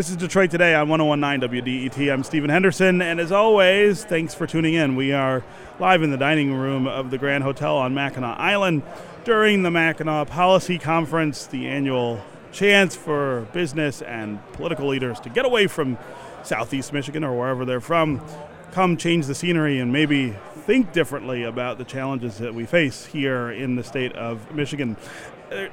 This 0.00 0.08
is 0.08 0.16
Detroit 0.16 0.50
Today 0.50 0.74
on 0.74 0.88
1019 0.88 1.62
WDET. 1.62 2.10
I'm 2.10 2.24
Stephen 2.24 2.48
Henderson, 2.48 3.02
and 3.02 3.20
as 3.20 3.30
always, 3.30 4.02
thanks 4.02 4.32
for 4.32 4.46
tuning 4.46 4.72
in. 4.72 4.96
We 4.96 5.12
are 5.12 5.44
live 5.78 6.02
in 6.02 6.10
the 6.10 6.16
dining 6.16 6.54
room 6.54 6.86
of 6.86 7.10
the 7.10 7.18
Grand 7.18 7.44
Hotel 7.44 7.76
on 7.76 7.92
Mackinac 7.92 8.38
Island 8.38 8.82
during 9.24 9.62
the 9.62 9.70
Mackinac 9.70 10.28
Policy 10.28 10.78
Conference, 10.78 11.44
the 11.44 11.68
annual 11.68 12.18
chance 12.50 12.96
for 12.96 13.42
business 13.52 14.00
and 14.00 14.40
political 14.54 14.88
leaders 14.88 15.20
to 15.20 15.28
get 15.28 15.44
away 15.44 15.66
from 15.66 15.98
Southeast 16.44 16.94
Michigan 16.94 17.22
or 17.22 17.38
wherever 17.38 17.66
they're 17.66 17.82
from, 17.82 18.24
come 18.72 18.96
change 18.96 19.26
the 19.26 19.34
scenery, 19.34 19.80
and 19.80 19.92
maybe 19.92 20.34
think 20.70 20.92
differently 20.92 21.42
about 21.42 21.78
the 21.78 21.84
challenges 21.84 22.38
that 22.38 22.54
we 22.54 22.64
face 22.64 23.04
here 23.04 23.50
in 23.50 23.74
the 23.74 23.82
state 23.82 24.12
of 24.12 24.54
Michigan 24.54 24.96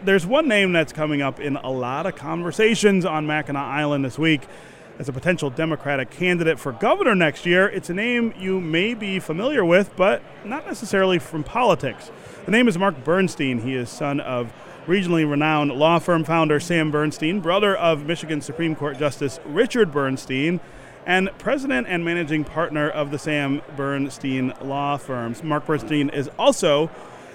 there's 0.03 0.25
one 0.25 0.47
name 0.47 0.71
that's 0.71 0.91
coming 0.91 1.21
up 1.21 1.39
in 1.39 1.55
a 1.55 1.69
lot 1.69 2.07
of 2.07 2.15
conversations 2.15 3.05
on 3.05 3.27
Mackinac 3.27 3.63
Island 3.63 4.03
this 4.03 4.17
week 4.17 4.41
as 4.97 5.07
a 5.07 5.13
potential 5.13 5.51
Democratic 5.51 6.09
candidate 6.09 6.59
for 6.59 6.71
governor 6.71 7.13
next 7.13 7.45
year. 7.45 7.67
It's 7.67 7.91
a 7.91 7.93
name 7.93 8.33
you 8.39 8.59
may 8.59 8.95
be 8.95 9.19
familiar 9.19 9.63
with, 9.63 9.95
but 9.95 10.23
not 10.43 10.65
necessarily 10.65 11.19
from 11.19 11.43
politics. 11.43 12.09
The 12.45 12.51
name 12.51 12.67
is 12.67 12.75
Mark 12.75 13.03
Bernstein. 13.03 13.59
He 13.59 13.75
is 13.75 13.91
son 13.91 14.19
of 14.19 14.51
regionally 14.87 15.29
renowned 15.29 15.73
law 15.73 15.99
firm 15.99 16.23
founder 16.23 16.59
Sam 16.59 16.89
Bernstein, 16.89 17.39
brother 17.39 17.77
of 17.77 18.07
Michigan 18.07 18.41
Supreme 18.41 18.75
Court 18.75 18.97
Justice 18.97 19.39
Richard 19.45 19.91
Bernstein, 19.91 20.59
and 21.07 21.29
president 21.37 21.87
and 21.87 22.03
managing 22.03 22.43
partner 22.43 22.89
of 22.89 23.11
the 23.11 23.17
Sam 23.17 23.61
Bernstein 23.77 24.53
law 24.61 24.97
firms. 24.97 25.41
Mark 25.41 25.65
Bernstein 25.65 26.09
is 26.09 26.29
also 26.37 26.91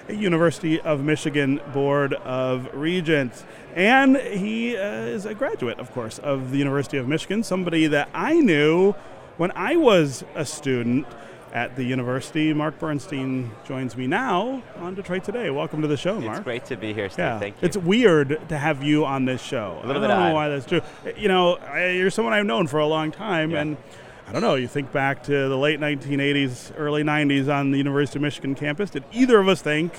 a 0.07 0.13
University 0.13 0.79
of 0.79 1.03
Michigan 1.03 1.59
Board 1.73 2.13
of 2.13 2.69
Regents. 2.71 3.43
And 3.75 4.15
he 4.17 4.77
uh, 4.77 5.05
is 5.05 5.25
a 5.25 5.33
graduate, 5.33 5.79
of 5.79 5.91
course, 5.91 6.19
of 6.19 6.51
the 6.51 6.57
University 6.59 6.97
of 6.97 7.07
Michigan, 7.07 7.41
somebody 7.41 7.87
that 7.87 8.09
I 8.13 8.35
knew 8.35 8.93
when 9.37 9.51
I 9.55 9.75
was 9.75 10.23
a 10.35 10.45
student 10.45 11.07
at 11.53 11.75
the 11.75 11.83
university. 11.83 12.51
Mark 12.51 12.77
Bernstein 12.79 13.51
joins 13.65 13.95
me 13.95 14.07
now 14.07 14.61
on 14.77 14.95
Detroit 14.95 15.23
Today. 15.23 15.51
Welcome 15.51 15.81
to 15.83 15.87
the 15.87 15.95
show, 15.95 16.19
Mark. 16.19 16.37
It's 16.39 16.43
great 16.43 16.65
to 16.65 16.75
be 16.75 16.93
here, 16.93 17.09
Steve. 17.09 17.19
Yeah. 17.25 17.39
Thank 17.39 17.61
you. 17.61 17.65
It's 17.67 17.77
weird 17.77 18.49
to 18.49 18.57
have 18.57 18.83
you 18.83 19.05
on 19.05 19.25
this 19.25 19.41
show. 19.41 19.79
A 19.83 19.87
little 19.87 20.03
I 20.03 20.07
don't 20.07 20.19
know 20.19 20.25
odd. 20.29 20.33
why 20.33 20.49
that's 20.49 20.65
true. 20.65 20.81
You 21.15 21.27
know, 21.27 21.57
I, 21.57 21.89
you're 21.89 22.09
someone 22.09 22.33
I've 22.33 22.45
known 22.47 22.65
for 22.67 22.79
a 22.79 22.87
long 22.87 23.11
time, 23.11 23.51
Yeah. 23.51 23.61
and 23.61 23.77
I 24.27 24.31
don't 24.31 24.41
know. 24.41 24.55
You 24.55 24.67
think 24.67 24.91
back 24.91 25.21
to 25.23 25.31
the 25.47 25.57
late 25.57 25.79
1980s, 25.79 26.73
early 26.75 27.03
90s 27.03 27.53
on 27.53 27.69
the 27.69 27.77
University 27.77 28.17
of 28.17 28.23
Michigan 28.23 28.55
campus. 28.55 28.89
Did 28.89 29.03
either 29.11 29.39
of 29.39 29.47
us 29.47 29.61
think 29.61 29.93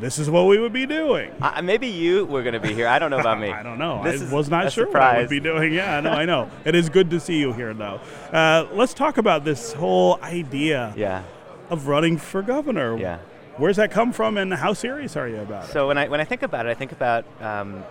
this 0.00 0.18
is 0.18 0.28
what 0.28 0.46
we 0.46 0.58
would 0.58 0.72
be 0.72 0.86
doing? 0.86 1.30
Uh, 1.40 1.62
maybe 1.62 1.86
you 1.86 2.24
were 2.24 2.42
going 2.42 2.54
to 2.54 2.60
be 2.60 2.72
here. 2.74 2.86
I 2.88 2.98
don't 2.98 3.10
know 3.10 3.18
about 3.18 3.38
me. 3.38 3.48
I 3.52 3.62
don't 3.62 3.78
know. 3.78 4.02
This 4.02 4.22
I 4.30 4.34
was 4.34 4.48
not 4.50 4.72
sure 4.72 4.86
what 4.86 5.02
I 5.02 5.20
would 5.20 5.28
be 5.30 5.40
doing. 5.40 5.72
Yeah, 5.72 5.98
I 5.98 6.00
know. 6.00 6.10
I 6.10 6.24
know. 6.24 6.50
It 6.64 6.74
is 6.74 6.88
good 6.88 7.10
to 7.10 7.20
see 7.20 7.38
you 7.38 7.52
here, 7.52 7.72
though. 7.74 8.00
Uh, 8.32 8.66
let's 8.72 8.94
talk 8.94 9.18
about 9.18 9.44
this 9.44 9.72
whole 9.72 10.18
idea 10.22 10.92
Yeah, 10.96 11.22
of 11.70 11.86
running 11.88 12.18
for 12.18 12.42
governor. 12.42 12.96
yeah. 12.96 13.18
Where's 13.56 13.76
that 13.76 13.92
come 13.92 14.12
from, 14.12 14.36
and 14.36 14.52
how 14.52 14.72
serious 14.72 15.16
are 15.16 15.28
you 15.28 15.36
about 15.36 15.64
it? 15.68 15.72
So 15.72 15.86
when 15.86 15.96
I 15.96 16.08
when 16.08 16.20
I 16.20 16.24
think 16.24 16.42
about 16.42 16.66
it, 16.66 16.70
I 16.70 16.74
think 16.74 16.90
about 16.90 17.24
um, 17.40 17.84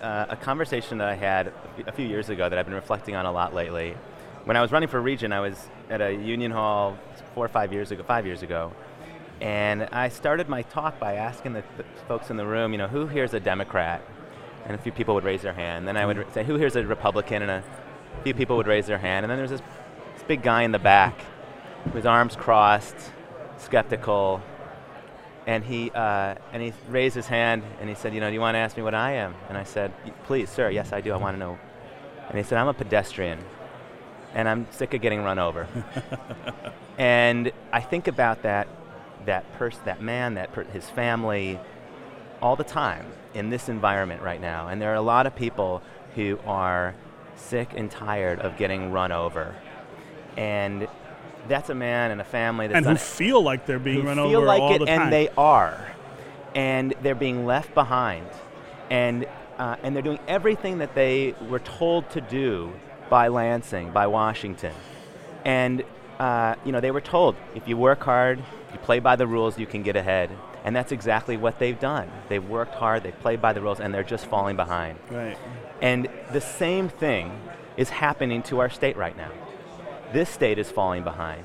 uh, 0.00 0.24
a 0.30 0.36
conversation 0.36 0.96
that 0.98 1.08
I 1.08 1.14
had 1.14 1.52
a 1.86 1.92
few 1.92 2.06
years 2.06 2.30
ago 2.30 2.48
that 2.48 2.58
I've 2.58 2.64
been 2.64 2.74
reflecting 2.74 3.14
on 3.14 3.26
a 3.26 3.32
lot 3.32 3.52
lately. 3.54 3.94
When 4.44 4.56
I 4.56 4.62
was 4.62 4.72
running 4.72 4.88
for 4.88 5.00
regent, 5.02 5.34
I 5.34 5.40
was 5.40 5.68
at 5.90 6.00
a 6.00 6.12
union 6.14 6.50
hall 6.50 6.96
four 7.34 7.44
or 7.44 7.48
five 7.48 7.74
years 7.74 7.90
ago, 7.90 8.02
five 8.02 8.24
years 8.24 8.42
ago, 8.42 8.72
and 9.42 9.88
I 9.90 10.08
started 10.08 10.48
my 10.48 10.62
talk 10.62 11.00
by 11.00 11.16
asking 11.16 11.54
the, 11.54 11.64
the 11.76 11.82
folks 12.06 12.30
in 12.30 12.36
the 12.36 12.46
room, 12.46 12.70
you 12.70 12.78
know, 12.78 12.86
who 12.86 13.08
here's 13.08 13.34
a 13.34 13.40
Democrat? 13.40 14.00
And 14.64 14.76
a 14.76 14.78
few 14.78 14.92
people 14.92 15.16
would 15.16 15.24
raise 15.24 15.42
their 15.42 15.52
hand. 15.52 15.88
Then 15.88 15.96
I 15.96 16.06
would 16.06 16.32
say, 16.32 16.44
who 16.44 16.54
here's 16.54 16.76
a 16.76 16.86
Republican? 16.86 17.42
And 17.42 17.50
a 17.50 17.64
few 18.22 18.34
people 18.34 18.56
would 18.56 18.68
raise 18.68 18.86
their 18.86 18.98
hand. 18.98 19.24
And 19.24 19.30
then 19.30 19.38
there 19.38 19.42
was 19.42 19.50
this, 19.50 19.62
this 20.14 20.22
big 20.28 20.44
guy 20.44 20.62
in 20.62 20.70
the 20.70 20.78
back, 20.78 21.18
with 21.92 22.06
arms 22.06 22.36
crossed, 22.36 22.94
skeptical, 23.58 24.40
and 25.48 25.64
he 25.64 25.90
uh, 25.90 26.36
and 26.52 26.62
he 26.62 26.72
raised 26.88 27.16
his 27.16 27.26
hand 27.26 27.64
and 27.80 27.88
he 27.88 27.96
said, 27.96 28.14
you 28.14 28.20
know, 28.20 28.28
do 28.28 28.34
you 28.34 28.40
want 28.40 28.54
to 28.54 28.60
ask 28.60 28.76
me 28.76 28.84
what 28.84 28.94
I 28.94 29.14
am? 29.14 29.34
And 29.48 29.58
I 29.58 29.64
said, 29.64 29.92
please, 30.22 30.50
sir, 30.50 30.70
yes, 30.70 30.92
I 30.92 31.00
do. 31.00 31.12
I 31.12 31.16
want 31.16 31.34
to 31.34 31.40
know. 31.40 31.58
And 32.28 32.38
he 32.38 32.44
said, 32.44 32.58
I'm 32.58 32.68
a 32.68 32.74
pedestrian, 32.74 33.40
and 34.34 34.48
I'm 34.48 34.68
sick 34.70 34.94
of 34.94 35.00
getting 35.00 35.24
run 35.24 35.40
over. 35.40 35.66
and 36.96 37.50
I 37.72 37.80
think 37.80 38.06
about 38.06 38.42
that 38.42 38.68
that 39.26 39.50
person, 39.54 39.80
that 39.84 40.02
man, 40.02 40.34
that 40.34 40.52
per- 40.52 40.64
his 40.64 40.88
family, 40.90 41.58
all 42.40 42.56
the 42.56 42.64
time 42.64 43.06
in 43.34 43.50
this 43.50 43.68
environment 43.68 44.22
right 44.22 44.40
now. 44.40 44.68
And 44.68 44.80
there 44.80 44.90
are 44.90 44.96
a 44.96 45.02
lot 45.02 45.26
of 45.26 45.34
people 45.36 45.82
who 46.14 46.38
are 46.46 46.94
sick 47.36 47.70
and 47.74 47.90
tired 47.90 48.40
of 48.40 48.56
getting 48.56 48.92
run 48.92 49.12
over, 49.12 49.54
and 50.36 50.88
that's 51.48 51.70
a 51.70 51.74
man 51.74 52.10
and 52.10 52.20
a 52.20 52.24
family 52.24 52.68
that's 52.68 52.86
and 52.86 52.98
who 52.98 53.02
feel 53.02 53.42
like 53.42 53.66
they're 53.66 53.78
being 53.78 54.02
who 54.02 54.06
run 54.06 54.16
feel 54.16 54.38
over 54.38 54.46
like 54.46 54.60
all 54.60 54.74
it, 54.74 54.78
the 54.80 54.86
time. 54.86 55.02
and 55.02 55.12
they 55.12 55.28
are, 55.36 55.92
and 56.54 56.94
they're 57.02 57.14
being 57.14 57.46
left 57.46 57.74
behind, 57.74 58.26
and 58.90 59.26
uh, 59.58 59.76
and 59.82 59.94
they're 59.94 60.02
doing 60.02 60.20
everything 60.28 60.78
that 60.78 60.94
they 60.94 61.34
were 61.48 61.60
told 61.60 62.08
to 62.10 62.20
do 62.20 62.72
by 63.08 63.28
Lansing, 63.28 63.90
by 63.92 64.06
Washington, 64.06 64.74
and 65.44 65.82
uh, 66.18 66.54
you 66.64 66.72
know 66.72 66.80
they 66.80 66.90
were 66.90 67.00
told 67.00 67.36
if 67.54 67.66
you 67.66 67.76
work 67.76 68.02
hard, 68.02 68.42
you 68.72 68.78
play 68.80 68.98
by 69.00 69.16
the 69.16 69.26
rules, 69.26 69.58
you 69.58 69.66
can 69.66 69.82
get 69.82 69.96
ahead, 69.96 70.30
and 70.64 70.74
that's 70.74 70.92
exactly 70.92 71.36
what 71.36 71.58
they've 71.58 71.78
done. 71.78 72.10
They've 72.28 72.44
worked 72.46 72.74
hard, 72.74 73.02
they've 73.02 73.18
played 73.20 73.40
by 73.42 73.52
the 73.52 73.60
rules, 73.60 73.80
and 73.80 73.92
they're 73.92 74.02
just 74.02 74.26
falling 74.26 74.56
behind. 74.56 74.98
right. 75.10 75.36
And 75.80 76.08
the 76.32 76.40
same 76.40 76.88
thing 76.88 77.32
is 77.76 77.90
happening 77.90 78.42
to 78.44 78.60
our 78.60 78.70
state 78.70 78.96
right 78.96 79.16
now. 79.16 79.30
This 80.12 80.28
state 80.28 80.58
is 80.58 80.70
falling 80.70 81.02
behind. 81.02 81.42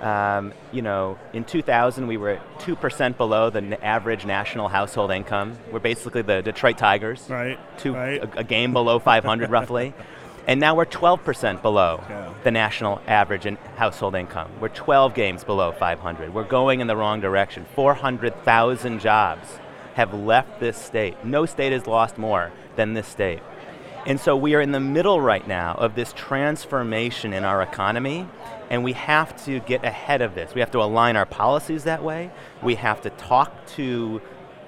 Um, 0.00 0.52
you 0.72 0.82
know, 0.82 1.18
in 1.32 1.44
2000, 1.44 2.06
we 2.06 2.16
were 2.16 2.40
2% 2.58 3.16
below 3.16 3.50
the 3.50 3.58
n- 3.58 3.74
average 3.82 4.24
national 4.24 4.68
household 4.68 5.10
income. 5.12 5.58
We're 5.70 5.78
basically 5.80 6.22
the 6.22 6.42
Detroit 6.42 6.76
Tigers, 6.78 7.26
Right. 7.30 7.58
two, 7.78 7.94
right. 7.94 8.22
a, 8.22 8.38
a 8.40 8.44
game 8.44 8.72
below 8.72 8.98
500 8.98 9.50
roughly. 9.50 9.94
And 10.46 10.58
now 10.60 10.74
we're 10.74 10.86
12% 10.86 11.62
below 11.62 12.00
Yeah. 12.08 12.28
the 12.42 12.50
national 12.50 13.00
average 13.06 13.46
in 13.46 13.58
household 13.76 14.14
income. 14.16 14.48
We're 14.60 14.68
12 14.68 15.14
games 15.14 15.44
below 15.44 15.70
500. 15.72 16.34
We're 16.34 16.42
going 16.44 16.80
in 16.80 16.88
the 16.88 16.96
wrong 16.96 17.20
direction. 17.20 17.64
400,000 17.76 19.00
jobs 19.00 19.60
have 19.94 20.12
left 20.12 20.58
this 20.58 20.76
state. 20.76 21.24
No 21.24 21.46
state 21.46 21.72
has 21.72 21.86
lost 21.86 22.18
more 22.18 22.50
than 22.76 22.94
this 22.94 23.06
state. 23.06 23.40
And 24.04 24.18
so 24.18 24.34
we 24.34 24.54
are 24.56 24.60
in 24.60 24.72
the 24.72 24.80
middle 24.80 25.20
right 25.20 25.46
now 25.46 25.74
of 25.78 25.94
this 25.94 26.12
transformation 26.14 27.32
in 27.32 27.44
our 27.44 27.62
economy, 27.62 28.26
and 28.68 28.82
we 28.82 28.94
have 28.94 29.44
to 29.44 29.60
get 29.60 29.84
ahead 29.84 30.22
of 30.22 30.34
this. 30.34 30.54
We 30.54 30.60
have 30.60 30.72
to 30.72 30.82
align 30.82 31.16
our 31.16 31.26
policies 31.26 31.84
that 31.84 32.02
way. 32.02 32.32
We 32.62 32.74
have 32.76 33.00
to 33.02 33.10
talk 33.10 33.52
to 33.76 34.20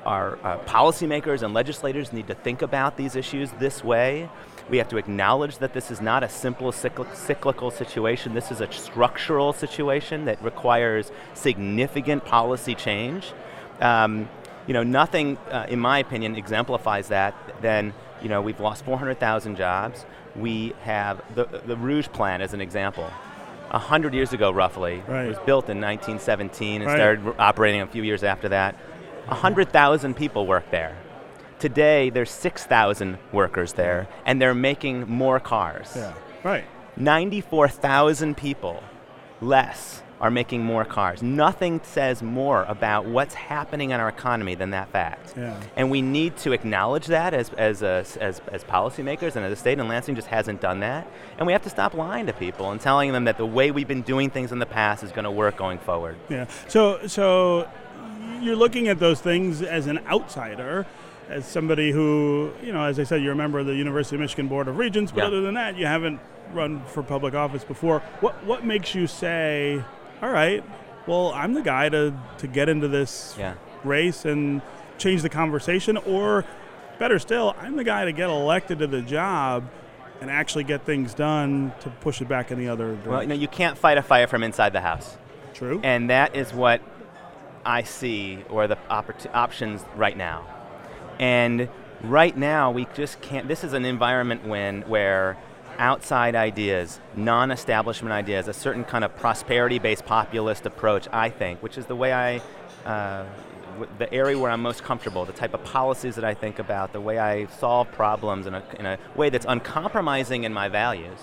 our 0.07 0.39
uh, 0.45 0.59
policymakers 0.67 1.43
and 1.43 1.53
legislators 1.53 2.13
need 2.13 2.29
to 2.29 2.35
think 2.35 2.63
about 2.63 2.97
these 2.97 3.17
issues 3.17 3.51
this 3.59 3.83
way. 3.83 4.29
We 4.71 4.79
have 4.79 4.89
to 4.89 4.97
acknowledge 4.97 5.59
that 5.59 5.75
this 5.75 5.91
is 5.91 6.01
not 6.01 6.23
a 6.23 6.29
simple 6.29 6.73
cyclic- 6.73 7.15
cyclical 7.15 7.71
situation. 7.71 8.35
This 8.35 8.51
is 8.51 8.61
a 8.61 8.73
structural 8.73 9.53
situation 9.53 10.25
that 10.25 10.43
requires 10.43 11.13
significant 11.35 12.25
policy 12.25 12.75
change. 12.75 13.33
Um, 13.81 14.29
you 14.67 14.73
know, 14.73 14.83
nothing, 14.83 15.37
uh, 15.51 15.67
in 15.69 15.79
my 15.79 15.99
opinion, 15.99 16.37
exemplifies 16.37 17.09
that 17.09 17.35
than, 17.61 17.93
you 18.23 18.29
know, 18.31 18.41
we've 18.41 18.61
lost 18.61 18.85
400,000 18.87 19.57
jobs. 19.57 20.07
We 20.35 20.73
have 20.83 21.21
the, 21.35 21.45
the 21.67 21.77
Rouge 21.77 22.09
Plant 22.09 22.43
as 22.43 22.55
an 22.55 22.63
example. 22.63 23.11
A 23.71 23.79
hundred 23.79 24.15
years 24.15 24.33
ago, 24.33 24.51
roughly, 24.51 25.03
Right. 25.07 25.25
it 25.27 25.29
was 25.29 25.39
built 25.45 25.69
in 25.69 25.81
1917 25.81 26.81
and 26.81 26.87
Right. 26.91 26.97
started 26.97 27.35
operating 27.39 27.83
a 27.83 27.87
few 27.87 28.03
years 28.03 28.23
after 28.25 28.49
that. 28.49 28.77
A 29.29 29.35
hundred 29.35 29.71
thousand 29.71 30.15
people 30.15 30.47
work 30.47 30.71
there. 30.71 30.97
Today, 31.65 32.11
there's 32.11 32.31
6,000 32.31 33.17
workers 33.33 33.73
there, 33.73 34.07
and 34.27 34.39
they're 34.39 34.53
making 34.53 35.09
more 35.09 35.41
cars. 35.41 35.91
Yeah. 35.97 36.13
Right. 36.43 36.67
94,000 36.99 38.37
people 38.37 38.83
less 39.41 40.03
are 40.21 40.31
making 40.31 40.63
more 40.63 40.85
cars. 40.85 41.23
Nothing 41.23 41.81
says 41.83 42.23
more 42.23 42.65
about 42.65 43.07
what's 43.07 43.33
happening 43.33 43.93
in 43.93 44.01
our 44.01 44.11
economy 44.11 44.55
than 44.55 44.73
that 44.73 44.91
fact. 44.91 45.33
Yeah. 45.39 45.59
And 45.75 45.91
we 45.91 46.03
need 46.03 46.37
to 46.37 46.53
acknowledge 46.53 47.07
that 47.07 47.33
as, 47.33 47.49
as, 47.55 47.81
a, 47.81 48.05
as, 48.21 48.43
as 48.53 48.63
policymakers 48.65 49.35
and 49.35 49.47
as 49.47 49.53
a 49.53 49.57
state, 49.57 49.79
and 49.79 49.89
Lansing 49.89 50.17
just 50.17 50.29
hasn't 50.29 50.61
done 50.61 50.81
that. 50.81 51.09
And 51.39 51.47
we 51.47 51.55
have 51.55 51.63
to 51.63 51.71
stop 51.71 51.95
lying 51.95 52.27
to 52.27 52.35
people 52.35 52.73
and 52.73 52.79
telling 52.79 53.11
them 53.13 53.25
that 53.25 53.39
the 53.39 53.47
way 53.47 53.71
we've 53.71 53.89
been 53.89 54.03
doing 54.03 54.29
things 54.29 54.53
in 54.53 54.59
the 54.59 54.67
past 54.67 55.03
is 55.03 55.13
going 55.13 55.25
to 55.25 55.31
work 55.31 55.57
going 55.57 55.79
forward. 55.79 56.19
Yeah. 56.29 56.47
So 56.69 57.07
so 57.07 57.67
you're 58.43 58.55
looking 58.55 58.89
at 58.89 58.99
those 58.99 59.23
things 59.23 59.63
as 59.63 59.87
an 59.87 60.01
outsider, 60.07 60.85
as 61.29 61.47
somebody 61.47 61.91
who, 61.91 62.51
you 62.63 62.73
know, 62.73 62.85
as 62.85 62.99
I 63.01 63.05
said, 63.05 63.23
you're 63.23 63.33
a 63.33 63.37
member 63.37 63.59
of 63.59 63.67
the 63.67 63.75
University 63.75 64.17
of 64.17 64.21
Michigan 64.21 64.47
Board 64.49 64.69
of 64.69 64.77
Regents, 64.77 65.11
but 65.13 65.21
Yeah. 65.23 65.27
other 65.29 65.41
than 65.41 65.55
that, 65.55 65.77
you 65.77 65.87
haven't 65.87 66.21
run 66.53 66.83
for 66.87 67.03
public 67.03 67.35
office 67.35 67.65
before. 67.65 68.01
What 68.21 68.45
what 68.45 68.65
makes 68.65 68.95
you 68.95 69.07
say, 69.07 69.83
all 70.23 70.29
right, 70.31 70.63
well, 71.07 71.33
I'm 71.35 71.55
the 71.55 71.63
guy 71.63 71.89
to 71.89 72.13
to 72.39 72.47
get 72.47 72.69
into 72.69 72.89
this 72.89 73.35
Yeah. 73.39 73.55
race 73.85 74.25
and 74.25 74.61
change 74.99 75.23
the 75.23 75.29
conversation, 75.31 75.97
or 76.07 76.45
better 76.99 77.19
still, 77.19 77.57
I'm 77.61 77.77
the 77.77 77.85
guy 77.85 78.05
to 78.05 78.13
get 78.13 78.29
elected 78.31 78.79
to 78.81 78.87
the 78.87 79.01
job 79.03 79.65
and 80.21 80.31
actually 80.31 80.65
get 80.65 80.83
things 80.87 81.13
done 81.15 81.73
to 81.81 81.91
push 81.91 82.21
it 82.21 82.29
back 82.29 82.51
in 82.53 82.59
the 82.59 82.69
other 82.69 82.89
direction. 82.93 83.11
Well, 83.11 83.23
you 83.23 83.29
know, 83.29 83.35
you 83.35 83.49
can't 83.49 83.77
fight 83.77 83.99
a 83.99 84.03
fire 84.03 84.27
from 84.27 84.43
inside 84.45 84.73
the 84.73 84.81
house. 84.81 85.17
True. 85.55 85.81
And 85.83 86.09
that 86.11 86.37
is 86.37 86.55
what 86.55 86.81
I 87.67 87.83
see 87.83 88.45
or 88.49 88.67
the 88.69 88.77
oppor- 88.91 89.27
options 89.35 89.85
right 89.97 90.17
now. 90.17 90.43
And 91.19 91.69
right 92.03 92.37
now, 92.37 92.71
we 92.71 92.87
just 92.95 93.21
can't. 93.21 93.49
This 93.49 93.65
is 93.65 93.73
an 93.73 93.85
environment 93.85 94.47
when 94.47 94.83
where 94.83 95.37
outside 95.79 96.35
ideas, 96.35 97.01
non-establishment 97.17 98.13
ideas, 98.13 98.49
a 98.49 98.53
certain 98.53 98.85
kind 98.85 99.05
of 99.05 99.17
prosperity-based 99.17 100.05
populist 100.05 100.67
approach, 100.67 101.09
I 101.13 101.31
think, 101.31 101.63
which 101.63 101.79
is 101.79 101.87
the 101.87 101.97
way 101.97 102.13
I, 102.13 102.41
uh, 102.89 103.27
the 103.99 104.13
area 104.13 104.39
where 104.39 104.51
I'm 104.51 104.63
most 104.63 104.85
comfortable, 104.85 105.25
the 105.25 105.33
type 105.33 105.55
of 105.55 105.65
policies 105.65 106.15
that 106.15 106.25
I 106.25 106.35
think 106.35 106.59
about, 106.59 106.93
the 106.93 107.01
way 107.01 107.19
I 107.19 107.47
solve 107.47 107.91
problems 107.93 108.47
in 108.47 108.55
a, 108.55 108.63
in 108.79 108.87
a 108.87 108.99
way 109.17 109.31
that's 109.31 109.47
uncompromising 109.49 110.45
in 110.45 110.53
my 110.53 110.69
values, 110.69 111.19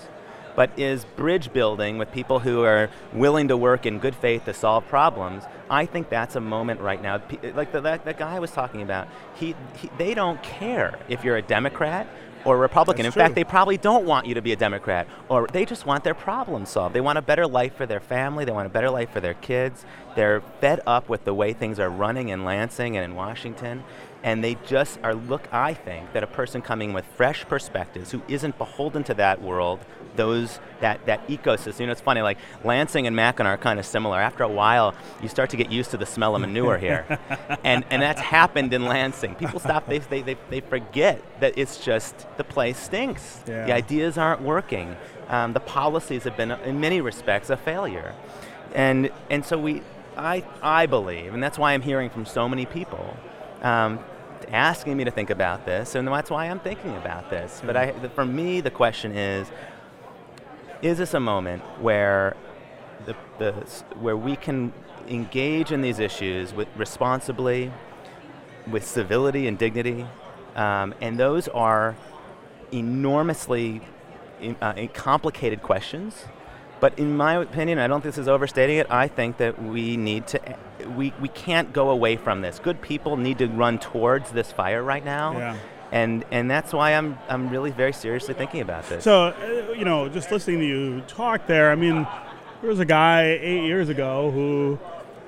but 0.54 0.70
is 0.78 1.06
bridge 1.16 1.52
building 1.52 1.96
with 1.96 2.12
people 2.12 2.40
who 2.40 2.62
are 2.62 2.90
willing 3.12 3.48
to 3.48 3.56
work 3.56 3.86
in 3.86 3.98
good 3.98 4.14
faith 4.14 4.44
to 4.44 4.52
solve 4.52 4.86
problems. 4.86 5.44
I 5.72 5.86
think 5.86 6.10
that's 6.10 6.36
a 6.36 6.40
moment 6.40 6.80
right 6.80 7.00
now. 7.00 7.22
Like 7.54 7.72
the, 7.72 7.80
that, 7.80 8.04
that 8.04 8.18
guy 8.18 8.36
I 8.36 8.40
was 8.40 8.50
talking 8.50 8.82
about, 8.82 9.08
he, 9.34 9.56
he, 9.78 9.88
they 9.96 10.12
don't 10.12 10.40
care 10.42 10.98
if 11.08 11.24
you're 11.24 11.38
a 11.38 11.42
Democrat 11.42 12.06
or 12.44 12.56
a 12.56 12.58
Republican. 12.58 13.04
That's 13.04 13.16
in 13.16 13.22
fact, 13.22 13.34
they 13.34 13.44
probably 13.44 13.78
don't 13.78 14.04
want 14.04 14.26
you 14.26 14.34
to 14.34 14.42
be 14.42 14.52
a 14.52 14.56
Democrat, 14.56 15.08
or 15.30 15.46
they 15.46 15.64
just 15.64 15.86
want 15.86 16.04
their 16.04 16.14
problem 16.14 16.66
solved. 16.66 16.94
They 16.94 17.00
want 17.00 17.16
a 17.16 17.22
better 17.22 17.46
life 17.46 17.74
for 17.74 17.86
their 17.86 18.00
family, 18.00 18.44
they 18.44 18.52
want 18.52 18.66
a 18.66 18.70
better 18.70 18.90
life 18.90 19.10
for 19.10 19.20
their 19.20 19.34
kids. 19.34 19.86
They're 20.14 20.42
fed 20.60 20.80
up 20.86 21.08
with 21.08 21.24
the 21.24 21.34
way 21.34 21.52
things 21.52 21.78
are 21.78 21.90
running 21.90 22.28
in 22.28 22.44
Lansing 22.44 22.96
and 22.96 23.04
in 23.04 23.14
Washington, 23.14 23.84
and 24.22 24.42
they 24.42 24.56
just 24.66 24.98
are 25.02 25.14
look 25.14 25.52
I 25.52 25.74
think 25.74 26.12
that 26.12 26.22
a 26.22 26.26
person 26.26 26.62
coming 26.62 26.92
with 26.92 27.04
fresh 27.16 27.44
perspectives 27.46 28.10
who 28.10 28.22
isn't 28.28 28.58
beholden 28.58 29.04
to 29.04 29.14
that 29.14 29.42
world, 29.42 29.80
those 30.16 30.60
that 30.80 31.04
that 31.06 31.26
ecosystem. 31.28 31.80
You 31.80 31.86
know, 31.86 31.92
it's 31.92 32.00
funny 32.00 32.22
like 32.22 32.38
Lansing 32.64 33.06
and 33.06 33.16
Mackinac 33.16 33.58
are 33.58 33.62
kind 33.62 33.78
of 33.78 33.86
similar. 33.86 34.20
After 34.20 34.44
a 34.44 34.48
while, 34.48 34.94
you 35.22 35.28
start 35.28 35.50
to 35.50 35.56
get 35.56 35.70
used 35.70 35.90
to 35.92 35.96
the 35.96 36.06
smell 36.06 36.34
of 36.34 36.40
manure 36.40 36.78
here. 36.78 37.18
and 37.64 37.84
and 37.90 38.02
that's 38.02 38.20
happened 38.20 38.72
in 38.72 38.84
Lansing. 38.84 39.34
People 39.36 39.60
stop 39.60 39.86
they, 39.88 39.98
they, 39.98 40.22
they, 40.22 40.36
they 40.50 40.60
forget 40.60 41.22
that 41.40 41.54
it's 41.56 41.82
just 41.84 42.26
the 42.36 42.44
place 42.44 42.78
stinks. 42.78 43.40
Yeah. 43.46 43.66
The 43.66 43.72
ideas 43.72 44.18
aren't 44.18 44.42
working. 44.42 44.96
Um, 45.28 45.52
the 45.52 45.60
policies 45.60 46.24
have 46.24 46.36
been 46.36 46.50
in 46.50 46.80
many 46.80 47.00
respects 47.00 47.50
a 47.50 47.56
failure. 47.56 48.14
And 48.74 49.10
and 49.30 49.44
so 49.44 49.58
we 49.58 49.82
I 50.16 50.44
I 50.62 50.86
believe, 50.86 51.34
and 51.34 51.42
that's 51.42 51.58
why 51.58 51.72
I'm 51.72 51.82
hearing 51.82 52.10
from 52.10 52.26
so 52.26 52.48
many 52.48 52.66
people 52.66 53.16
um, 53.62 53.98
asking 54.48 54.96
me 54.96 55.04
to 55.04 55.10
think 55.10 55.30
about 55.30 55.64
this, 55.66 55.94
and 55.94 56.06
that's 56.08 56.30
why 56.30 56.46
I'm 56.46 56.60
thinking 56.60 56.94
about 56.96 57.30
this. 57.30 57.62
But 57.64 57.76
I, 57.76 57.92
for 58.10 58.24
me, 58.24 58.60
the 58.60 58.70
question 58.70 59.12
is: 59.16 59.50
Is 60.82 60.98
this 60.98 61.14
a 61.14 61.20
moment 61.20 61.62
where 61.80 62.36
the, 63.06 63.16
the 63.38 63.52
where 63.98 64.16
we 64.16 64.36
can 64.36 64.72
engage 65.08 65.72
in 65.72 65.80
these 65.80 65.98
issues 65.98 66.54
with 66.54 66.68
responsibly, 66.76 67.72
with 68.70 68.86
civility 68.86 69.46
and 69.46 69.58
dignity, 69.58 70.06
um, 70.56 70.94
and 71.00 71.18
those 71.18 71.48
are 71.48 71.96
enormously 72.72 73.82
uh, 74.60 74.86
complicated 74.92 75.62
questions. 75.62 76.24
But 76.82 76.98
in 76.98 77.16
my 77.16 77.36
opinion, 77.36 77.78
I 77.78 77.86
don't 77.86 78.00
think 78.00 78.16
this 78.16 78.22
is 78.22 78.26
overstating 78.28 78.76
it. 78.78 78.88
I 78.90 79.06
think 79.06 79.36
that 79.36 79.62
we 79.62 79.96
need 79.96 80.26
to, 80.26 80.40
we, 80.96 81.14
we 81.20 81.28
can't 81.28 81.72
go 81.72 81.90
away 81.90 82.16
from 82.16 82.40
this. 82.40 82.58
Good 82.58 82.82
people 82.82 83.16
need 83.16 83.38
to 83.38 83.46
run 83.46 83.78
towards 83.78 84.32
this 84.32 84.50
fire 84.50 84.82
right 84.82 85.04
now. 85.04 85.38
Yeah. 85.38 85.56
And, 85.92 86.24
and 86.32 86.50
that's 86.50 86.72
why 86.72 86.94
I'm, 86.94 87.18
I'm 87.28 87.50
really 87.50 87.70
very 87.70 87.92
seriously 87.92 88.34
thinking 88.34 88.62
about 88.62 88.88
this. 88.88 89.04
So, 89.04 89.26
uh, 89.28 89.74
you 89.74 89.84
know, 89.84 90.08
just 90.08 90.32
listening 90.32 90.58
to 90.58 90.66
you 90.66 91.00
talk 91.02 91.46
there, 91.46 91.70
I 91.70 91.76
mean, 91.76 92.04
there 92.60 92.68
was 92.70 92.80
a 92.80 92.84
guy 92.84 93.26
eight 93.40 93.64
years 93.64 93.88
ago 93.88 94.32
who 94.32 94.76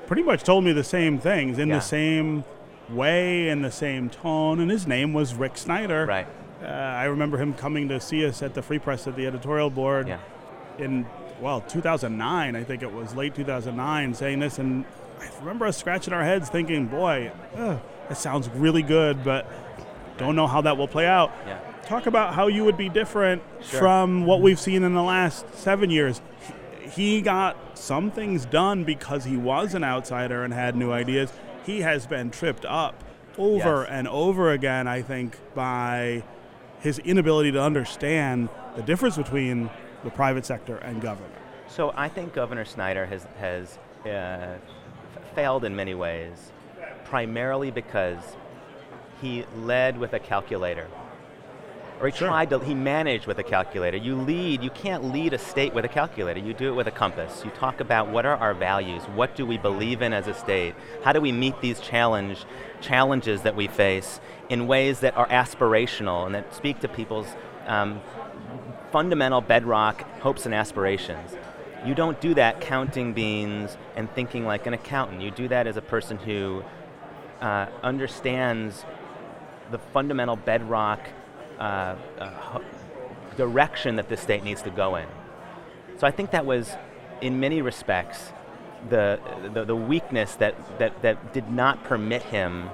pretty 0.09 0.25
much 0.25 0.43
told 0.43 0.65
me 0.65 0.73
the 0.73 0.83
same 0.83 1.21
things 1.21 1.61
in 1.61 1.69
Yeah. 1.69 1.77
the 1.77 1.83
same 1.83 2.43
way, 2.91 3.49
in 3.49 3.63
the 3.63 3.71
same 3.71 4.11
tone, 4.11 4.59
and 4.59 4.73
his 4.73 4.89
name 4.89 5.13
was 5.13 5.35
Rick 5.35 5.57
Snyder. 5.57 6.05
right. 6.05 6.27
Uh, 6.63 6.67
I 6.67 7.05
remember 7.05 7.37
him 7.37 7.55
coming 7.55 7.89
to 7.91 8.01
see 8.01 8.27
us 8.27 8.43
at 8.43 8.55
the 8.55 8.63
Free 8.63 8.79
Press 8.81 9.07
at 9.07 9.15
the 9.17 9.27
editorial 9.27 9.69
board 9.71 10.09
Yeah. 10.09 10.19
in, 10.79 11.05
well, 11.45 11.61
2009, 11.61 12.57
I 12.57 12.65
think 12.65 12.83
it 12.83 12.91
was 12.91 13.15
late 13.15 13.35
2009, 13.35 14.15
saying 14.15 14.39
this, 14.39 14.59
and 14.59 14.87
I 15.21 15.29
remember 15.41 15.67
us 15.67 15.77
scratching 15.77 16.15
our 16.15 16.25
heads 16.25 16.49
thinking, 16.49 16.87
boy, 16.87 17.31
uh, 17.55 17.77
that 18.09 18.17
sounds 18.17 18.49
really 18.49 18.81
good, 18.81 19.23
but 19.23 19.47
don't 20.17 20.37
know 20.37 20.47
how 20.47 20.63
that 20.63 20.79
will 20.79 20.89
play 20.89 21.07
out. 21.07 21.31
Yeah. 21.47 21.59
Talk 21.83 22.07
about 22.07 22.33
how 22.33 22.47
you 22.47 22.65
would 22.65 22.79
be 22.79 22.89
different 22.89 23.43
Sure. 23.61 23.79
from 23.81 24.25
what 24.25 24.41
we've 24.41 24.59
seen 24.59 24.83
in 24.85 24.95
the 24.95 25.03
last 25.03 25.55
seven 25.55 25.91
years. 25.91 26.23
He 26.81 27.21
got 27.21 27.77
some 27.77 28.11
things 28.11 28.47
done 28.47 28.85
because 28.85 29.27
he 29.27 29.37
was 29.37 29.75
an 29.75 29.85
outsider 29.85 30.45
and 30.45 30.55
had 30.55 30.75
new 30.77 30.93
ideas. 30.93 31.31
He 31.67 31.83
has 31.83 32.07
been 32.07 32.31
tripped 32.31 32.65
up 32.65 33.05
over 33.37 33.83
Yes. 33.83 33.89
and 33.91 34.09
over 34.09 34.51
again, 34.51 34.89
I 34.89 35.03
think, 35.03 35.37
by 35.55 36.23
his 36.81 36.99
inability 37.01 37.53
to 37.53 37.61
understand 37.61 38.49
the 38.77 38.83
difference 38.83 39.19
between 39.19 39.69
the 40.05 40.11
private 40.11 40.47
sector 40.47 40.77
and 40.77 41.01
government. 41.01 41.35
So 41.67 41.93
I 41.97 42.09
think 42.09 42.35
Governor 42.35 42.65
Snyder 42.65 43.07
has, 43.07 43.27
has 43.39 43.79
uh, 44.07 44.59
failed 45.35 45.65
in 45.65 45.75
many 45.75 45.95
ways, 45.95 46.53
primarily 47.05 47.71
because 47.71 48.21
he 49.21 49.45
led 49.57 49.99
with 49.99 50.13
a 50.13 50.19
calculator. 50.19 50.87
Or 52.01 52.09
he 52.09 52.17
Sure. 52.17 52.29
tried 52.29 52.51
to, 52.51 52.59
he 52.59 52.75
managed 52.75 53.27
with 53.27 53.39
a 53.39 53.43
calculator. 53.43 53.97
You 53.97 54.17
lead, 54.17 54.63
you 54.63 54.71
can't 54.71 55.13
lead 55.13 55.33
a 55.33 55.39
state 55.39 55.73
with 55.73 55.85
a 55.85 55.89
calculator. 55.89 56.41
You 56.41 56.53
do 56.53 56.69
it 56.69 56.75
with 56.75 56.89
a 56.89 56.91
compass. 56.91 57.43
You 57.45 57.51
talk 57.53 57.81
about 57.81 58.09
what 58.09 58.27
are 58.27 58.37
our 58.37 58.53
values? 58.53 59.03
What 59.15 59.37
do 59.37 59.47
we 59.47 59.59
believe 59.59 60.03
in 60.03 60.13
as 60.13 60.27
a 60.27 60.35
state? 60.35 60.75
How 61.05 61.13
do 61.13 61.21
we 61.21 61.31
meet 61.33 61.61
these 61.61 61.81
challenge, 61.81 62.45
challenges 62.81 63.43
that 63.43 63.55
we 63.55 63.69
face 63.69 64.21
in 64.49 64.67
ways 64.67 65.01
that 65.01 65.17
are 65.17 65.29
aspirational 65.29 66.27
and 66.27 66.35
that 66.35 66.53
speak 66.53 66.81
to 66.81 66.89
people's 66.89 67.29
um, 67.67 68.01
fundamental 68.95 69.41
bedrock 69.41 70.09
hopes 70.21 70.47
and 70.47 70.55
aspirations. 70.55 71.33
You 71.85 71.97
don't 71.97 72.21
do 72.21 72.33
that 72.35 72.61
counting 72.61 73.13
beans 73.13 73.77
and 73.97 74.09
thinking 74.15 74.47
like 74.47 74.69
an 74.69 74.73
accountant. 74.73 75.21
You 75.21 75.33
do 75.33 75.49
that 75.49 75.67
as 75.67 75.77
a 75.77 75.83
person 75.83 76.17
who 76.17 76.63
uh, 77.41 77.67
understands 77.83 78.85
the 79.73 79.79
fundamental 79.79 80.37
bedrock 80.37 81.01
uh, 81.59 81.97
uh, 82.21 82.61
direction 83.37 83.97
that 83.97 84.09
the 84.09 84.17
state 84.17 84.45
needs 84.45 84.63
to 84.63 84.71
go 84.71 84.95
in. 84.95 85.09
So 85.99 86.07
I 86.07 86.13
think 86.13 86.31
that 86.31 86.47
was, 86.47 86.71
in 87.21 87.41
many 87.41 87.63
respects, 87.63 88.33
the, 88.91 89.19
the, 89.53 89.65
the 89.65 89.75
weakness 89.75 90.37
that, 90.37 90.55
that, 90.79 91.03
that 91.03 91.33
did 91.33 91.51
not 91.51 91.83
permit 91.83 92.23
him 92.23 92.71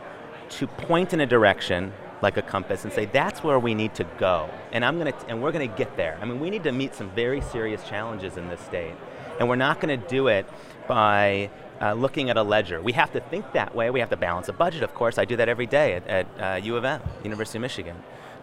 to 0.51 0.67
point 0.67 1.15
in 1.15 1.21
a 1.23 1.27
direction 1.27 1.95
like 2.23 2.37
a 2.37 2.43
compass 2.43 2.85
and 2.85 2.93
say 2.93 3.07
that's 3.07 3.43
where 3.43 3.59
we 3.59 3.75
need 3.75 3.95
to 3.95 4.05
go. 4.19 4.51
And 4.73 4.85
i'm 4.85 4.99
going 4.99 5.13
to 5.13 5.27
and 5.29 5.43
we're 5.43 5.53
going 5.53 5.69
to 5.69 5.77
get 5.77 5.97
there. 5.97 6.19
I 6.21 6.25
mean 6.25 6.41
we 6.41 6.51
need 6.51 6.65
to 6.65 6.73
meet 6.73 6.95
some 6.95 7.11
very 7.11 7.41
serious 7.41 7.83
challenges 7.89 8.37
in 8.37 8.49
this 8.49 8.61
state. 8.61 8.95
And 9.39 9.49
we're 9.49 9.57
not 9.57 9.81
going 9.81 9.99
to 9.99 10.09
do 10.09 10.29
it 10.29 10.47
by 10.87 11.51
uh, 11.81 11.95
looking 11.95 12.29
at 12.29 12.37
a 12.37 12.43
ledger. 12.43 12.81
We 12.83 12.93
have 12.93 13.11
to 13.13 13.21
think 13.21 13.53
that 13.53 13.75
way. 13.75 13.89
We 13.91 14.01
have 14.01 14.11
to 14.11 14.17
balance 14.17 14.49
a 14.49 14.53
budget 14.53 14.83
of 14.83 14.95
course. 14.95 15.19
I 15.19 15.25
do 15.25 15.37
that 15.37 15.49
every 15.49 15.67
day 15.67 15.95
at, 15.95 16.07
at 16.07 16.27
uh, 16.41 16.61
u 16.63 16.77
of 16.77 16.85
m 16.85 17.01
university 17.25 17.59
of 17.59 17.63
michigan. 17.63 17.97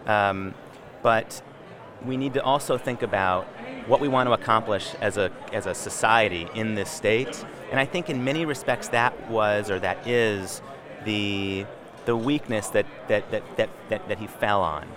Um, 0.06 0.54
but 1.02 1.42
we 2.06 2.18
need 2.18 2.34
to 2.34 2.44
also 2.44 2.78
think 2.78 3.02
about 3.02 3.46
what 3.88 4.00
we 4.02 4.08
want 4.08 4.28
to 4.28 4.34
accomplish 4.34 4.94
as 5.02 5.18
a, 5.18 5.32
as 5.54 5.66
a 5.66 5.74
society 5.74 6.48
in 6.54 6.76
this 6.76 6.90
state. 6.90 7.46
And 7.72 7.80
I 7.80 7.86
think 7.86 8.10
in 8.10 8.24
many 8.24 8.46
respects 8.46 8.90
that 8.90 9.30
was 9.30 9.72
or 9.72 9.80
that 9.80 10.06
is 10.08 10.62
the, 11.06 11.66
the 12.08 12.16
weakness 12.16 12.70
that, 12.70 12.86
that, 13.10 13.30
that, 13.32 13.44
that, 13.58 13.70
that, 13.90 14.08
that 14.08 14.18
he 14.18 14.28
fell 14.28 14.62
on. 14.62 14.88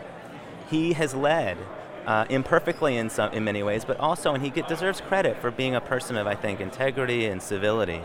He 0.71 0.93
has 0.93 1.12
led 1.12 1.59
uh, 2.07 2.25
imperfectly 2.31 2.97
in, 2.97 3.11
some, 3.11 3.33
in 3.33 3.43
many 3.43 3.64
ways, 3.64 3.85
but 3.85 3.99
also, 3.99 4.33
and 4.33 4.43
he 4.43 4.49
get, 4.49 4.69
deserves 4.69 5.00
credit 5.00 5.37
for 5.40 5.50
being 5.50 5.75
a 5.75 5.81
person 5.81 6.17
of, 6.17 6.29
I 6.29 6.37
think, 6.37 6.61
integrity 6.61 7.26
and 7.26 7.43
civility 7.43 8.00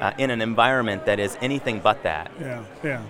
uh, 0.00 0.12
in 0.16 0.30
an 0.30 0.40
environment 0.40 1.04
that 1.04 1.20
is 1.20 1.36
anything 1.42 1.80
but 1.80 2.02
that. 2.04 2.32
Yeah, 2.40 2.64
yeah. 2.82 3.02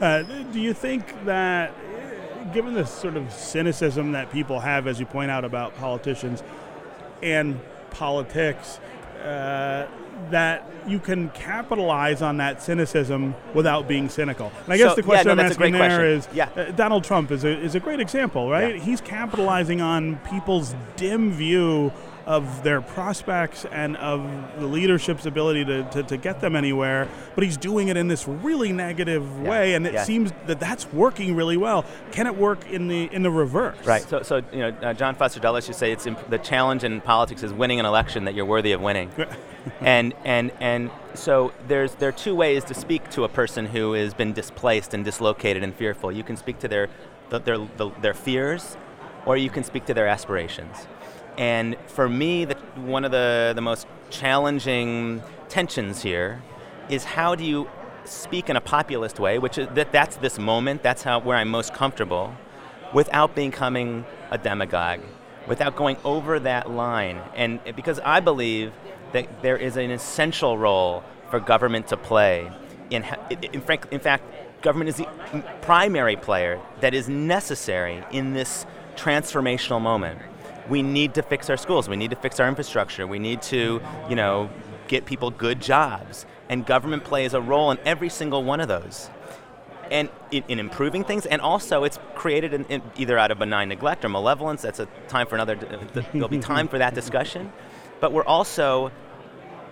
Uh, 0.00 0.22
do 0.52 0.58
you 0.58 0.72
think 0.72 1.24
that, 1.26 1.74
given 2.54 2.72
the 2.72 2.86
sort 2.86 3.16
of 3.16 3.30
cynicism 3.30 4.12
that 4.12 4.32
people 4.32 4.58
have, 4.60 4.86
as 4.86 4.98
you 4.98 5.04
point 5.04 5.30
out 5.30 5.44
about 5.44 5.76
politicians 5.76 6.42
and 7.22 7.60
politics, 7.90 8.80
uh, 9.22 9.86
that 10.30 10.64
you 10.86 10.98
can 10.98 11.28
capitalize 11.30 12.22
on 12.22 12.38
that 12.38 12.62
cynicism 12.62 13.34
without 13.54 13.86
being 13.88 14.08
cynical? 14.08 14.50
And 14.64 14.74
I 14.74 14.76
guess 14.76 14.90
So- 14.90 14.94
the 14.96 15.02
yeah, 15.02 15.06
question 15.06 15.26
no, 15.36 15.42
I'm 15.42 15.50
asking 15.50 15.72
there 15.72 15.80
question. 15.98 16.04
is, 16.06 16.28
Yeah. 16.32 16.48
uh, 16.56 16.64
Donald 16.72 17.04
Trump 17.04 17.30
is 17.30 17.44
a, 17.44 17.48
is 17.58 17.74
a 17.74 17.80
great 17.80 18.00
example, 18.00 18.50
right? 18.50 18.76
Yeah. 18.76 18.82
He's 18.82 19.00
capitalizing 19.00 19.80
on 19.80 20.16
people's 20.30 20.74
dim 20.96 21.32
view 21.32 21.92
of 22.28 22.62
their 22.62 22.82
prospects 22.82 23.64
and 23.72 23.96
of 23.96 24.22
the 24.60 24.66
leadership's 24.66 25.24
ability 25.24 25.64
to, 25.64 25.82
to, 25.84 26.02
to 26.02 26.18
get 26.18 26.40
them 26.42 26.54
anywhere, 26.54 27.08
but 27.34 27.42
he's 27.42 27.56
doing 27.56 27.88
it 27.88 27.96
in 27.96 28.06
this 28.06 28.28
really 28.28 28.70
negative 28.70 29.26
Yeah. 29.42 29.48
way, 29.48 29.72
and 29.74 29.86
it 29.86 29.94
Yeah. 29.94 30.04
seems 30.04 30.30
that 30.46 30.60
that's 30.60 30.92
working 30.92 31.34
really 31.34 31.56
well. 31.56 31.86
Can 32.12 32.26
it 32.26 32.36
work 32.36 32.68
in 32.70 32.86
the 32.86 33.08
in 33.12 33.22
the 33.22 33.30
reverse? 33.30 33.78
Right. 33.86 34.02
So, 34.02 34.20
so 34.22 34.42
you 34.52 34.58
know, 34.58 34.74
uh, 34.82 34.92
John 34.92 35.14
Foster 35.14 35.40
Dulles 35.40 35.64
to 35.66 35.72
say 35.72 35.90
it's 35.90 36.06
imp- 36.06 36.28
the 36.28 36.36
challenge 36.36 36.84
in 36.84 37.00
politics 37.00 37.42
is 37.42 37.52
winning 37.54 37.80
an 37.80 37.86
election 37.86 38.24
that 38.26 38.34
you're 38.34 38.44
worthy 38.44 38.72
of 38.72 38.82
winning. 38.82 39.10
and 39.80 40.12
and 40.26 40.52
and 40.60 40.90
so 41.14 41.54
there's 41.66 41.94
there 41.94 42.10
are 42.10 42.18
two 42.26 42.34
ways 42.34 42.62
to 42.64 42.74
speak 42.74 43.08
to 43.12 43.24
a 43.24 43.28
person 43.28 43.64
who 43.64 43.94
has 43.94 44.12
been 44.12 44.34
displaced 44.34 44.92
and 44.92 45.02
dislocated 45.02 45.62
and 45.62 45.74
fearful. 45.74 46.12
You 46.12 46.24
can 46.24 46.36
speak 46.36 46.58
to 46.58 46.68
their 46.68 46.88
the, 47.30 47.38
their 47.38 47.56
the, 47.78 47.90
their 48.02 48.14
fears, 48.14 48.76
or 49.24 49.38
you 49.38 49.48
can 49.48 49.64
speak 49.64 49.86
to 49.86 49.94
their 49.94 50.06
aspirations. 50.06 50.86
And 51.38 51.76
for 51.86 52.08
me, 52.08 52.44
the, 52.44 52.56
one 52.74 53.04
of 53.04 53.12
the 53.12 53.52
the 53.54 53.62
most 53.62 53.86
challenging 54.10 55.22
tensions 55.48 56.02
here 56.02 56.42
is 56.90 57.04
how 57.04 57.34
do 57.34 57.44
you 57.44 57.70
speak 58.04 58.50
in 58.50 58.56
a 58.56 58.60
populist 58.60 59.20
way, 59.20 59.38
which 59.38 59.56
is 59.56 59.68
that 59.74 59.92
that's 59.92 60.16
this 60.16 60.38
moment, 60.38 60.82
that's 60.82 61.02
how 61.02 61.20
where 61.20 61.36
I'm 61.36 61.48
most 61.48 61.72
comfortable, 61.72 62.34
without 62.92 63.34
becoming 63.34 64.04
a 64.30 64.38
demagogue, 64.38 65.00
without 65.46 65.76
going 65.76 65.96
over 66.04 66.40
that 66.40 66.70
line. 66.70 67.20
And 67.36 67.60
because 67.76 68.00
I 68.00 68.20
believe 68.20 68.72
that 69.12 69.42
there 69.42 69.56
is 69.56 69.76
an 69.76 69.90
essential 69.90 70.58
role 70.58 71.04
for 71.30 71.38
government 71.38 71.86
to 71.88 71.96
play 71.96 72.50
in, 72.90 73.04
in, 73.52 73.60
frank, 73.60 73.86
in 73.90 74.00
fact, 74.00 74.24
government 74.62 74.88
is 74.88 74.96
the 74.96 75.06
primary 75.62 76.16
player 76.16 76.60
that 76.80 76.94
is 76.94 77.08
necessary 77.08 78.02
in 78.10 78.32
this 78.32 78.66
transformational 78.96 79.80
moment. 79.80 80.20
We 80.68 80.82
need 80.82 81.14
to 81.14 81.22
fix 81.22 81.48
our 81.50 81.56
schools. 81.56 81.88
We 81.88 81.96
need 81.96 82.10
to 82.10 82.16
fix 82.16 82.40
our 82.40 82.48
infrastructure. 82.48 83.06
We 83.06 83.18
need 83.18 83.42
to, 83.42 83.80
you 84.08 84.16
know, 84.16 84.50
get 84.86 85.06
people 85.06 85.30
good 85.30 85.60
jobs. 85.60 86.26
And 86.48 86.64
government 86.64 87.04
plays 87.04 87.34
a 87.34 87.40
role 87.40 87.70
in 87.70 87.78
every 87.84 88.08
single 88.08 88.42
one 88.42 88.60
of 88.60 88.68
those 88.68 89.10
and 89.90 90.08
in, 90.30 90.44
in 90.48 90.58
improving 90.58 91.04
things, 91.04 91.26
and 91.26 91.40
also 91.40 91.84
it's 91.84 91.98
created 92.14 92.52
in, 92.52 92.64
in 92.66 92.82
either 92.96 93.18
out 93.18 93.30
of 93.30 93.38
benign 93.38 93.68
neglect 93.68 94.04
or 94.04 94.08
malevolence. 94.08 94.62
That's 94.62 94.80
a 94.80 94.86
time 95.08 95.26
for 95.26 95.34
another. 95.34 95.56
Uh, 95.56 96.02
there'll 96.12 96.28
be 96.28 96.38
time 96.38 96.68
for 96.68 96.78
that 96.78 96.94
discussion, 96.94 97.52
but 98.00 98.12
we're 98.12 98.24
also, 98.24 98.92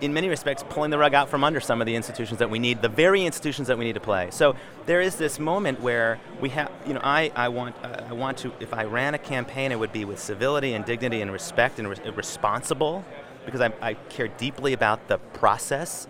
in 0.01 0.13
many 0.13 0.29
respects, 0.29 0.63
pulling 0.69 0.91
the 0.91 0.97
rug 0.97 1.13
out 1.13 1.29
from 1.29 1.43
under 1.43 1.59
some 1.59 1.81
of 1.81 1.87
the 1.87 1.95
institutions 1.95 2.39
that 2.39 2.49
we 2.49 2.59
need, 2.59 2.81
the 2.81 2.89
very 2.89 3.25
institutions 3.25 3.67
that 3.67 3.77
we 3.77 3.85
need 3.85 3.93
to 3.93 3.99
play. 3.99 4.29
So 4.31 4.55
there 4.85 5.01
is 5.01 5.15
this 5.15 5.39
moment 5.39 5.81
where 5.81 6.19
we 6.39 6.49
have, 6.49 6.71
you 6.85 6.93
know, 6.93 7.01
I, 7.03 7.31
I 7.35 7.49
want, 7.49 7.75
uh, 7.83 8.03
I 8.09 8.13
want 8.13 8.37
to. 8.39 8.53
If 8.59 8.73
I 8.73 8.83
ran 8.83 9.13
a 9.13 9.17
campaign, 9.17 9.71
it 9.71 9.79
would 9.79 9.93
be 9.93 10.05
with 10.05 10.19
civility 10.19 10.73
and 10.73 10.85
dignity 10.85 11.21
and 11.21 11.31
respect 11.31 11.79
and 11.79 11.89
re- 11.89 12.09
responsible, 12.15 13.03
because 13.45 13.61
I, 13.61 13.71
I 13.81 13.93
care 14.09 14.27
deeply 14.27 14.73
about 14.73 15.07
the 15.07 15.17
process, 15.17 16.07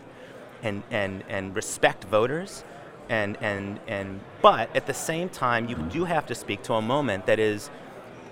and 0.63 0.84
and 0.91 1.24
and 1.29 1.56
respect 1.56 2.03
voters 2.06 2.63
and 3.10 3.38
and 3.41 3.79
and 3.88 4.20
but 4.41 4.75
at 4.75 4.88
the 4.88 4.94
same 4.94 5.29
time 5.29 5.70
you 5.70 5.75
do 5.75 6.06
have 6.06 6.25
to 6.25 6.36
speak 6.36 6.63
to 6.63 6.74
a 6.74 6.82
moment 6.82 7.25
that 7.25 7.39
is 7.39 7.70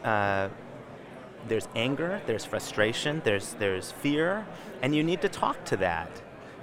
uh, 0.04 0.50
there's 1.48 1.68
anger 1.75 2.22
there's 2.25 2.46
frustration 2.46 3.22
there's 3.24 3.54
there's 3.54 3.92
fear 3.92 4.46
and 4.82 4.96
you 4.96 5.04
need 5.04 5.22
to 5.22 5.30
talk 5.30 5.64
to 5.66 5.78
that 5.78 6.10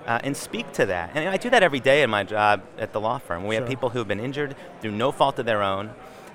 uh, 0.07 0.19
and 0.25 0.37
speak 0.37 0.73
to 0.73 0.85
that 0.87 1.11
and 1.15 1.29
i 1.29 1.37
do 1.37 1.49
that 1.51 1.63
every 1.63 1.81
day 1.81 2.03
in 2.03 2.11
my 2.11 2.25
job 2.25 2.63
at 2.79 2.93
the 2.93 3.01
law 3.01 3.19
firm 3.19 3.45
we 3.47 3.55
Sure. 3.55 3.61
have 3.63 3.69
people 3.69 3.91
who've 3.91 4.09
been 4.09 4.21
injured 4.21 4.57
through 4.81 4.91
no 4.93 5.13
fault 5.13 5.39
of 5.39 5.47
their 5.47 5.63
own 5.63 5.91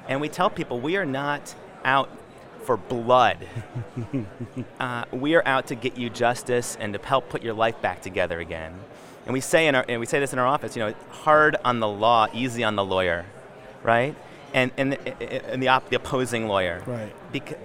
and 0.07 0.21
we 0.21 0.29
tell 0.29 0.49
people 0.49 0.79
we 0.79 0.95
are 0.97 1.05
not 1.05 1.53
out 1.83 2.09
for 2.63 2.77
blood 2.77 3.37
uh, 4.79 5.05
we 5.11 5.35
are 5.35 5.43
out 5.45 5.67
to 5.67 5.75
get 5.75 5.97
you 5.97 6.09
justice 6.09 6.77
and 6.79 6.93
to 6.93 6.99
help 6.99 7.29
put 7.29 7.41
your 7.41 7.53
life 7.53 7.79
back 7.81 8.01
together 8.01 8.39
again. 8.39 8.73
And 9.25 9.33
we 9.33 9.39
say 9.41 9.67
in 9.67 9.75
our, 9.75 9.85
and 9.87 9.99
we 9.99 10.05
say 10.05 10.19
this 10.19 10.33
in 10.33 10.39
our 10.39 10.47
office, 10.47 10.75
you 10.75 10.83
know, 10.83 10.93
hard 11.09 11.55
on 11.63 11.79
the 11.79 11.87
law, 11.87 12.27
easy 12.33 12.63
on 12.63 12.75
the 12.75 12.83
lawyer, 12.83 13.25
right? 13.83 14.15
And 14.53 14.71
and, 14.77 14.93
and 14.95 15.61
the, 15.61 15.67
op, 15.67 15.89
the 15.89 15.95
opposing 15.97 16.47
lawyer, 16.47 16.81
Right. 16.85 17.13
Because, 17.31 17.57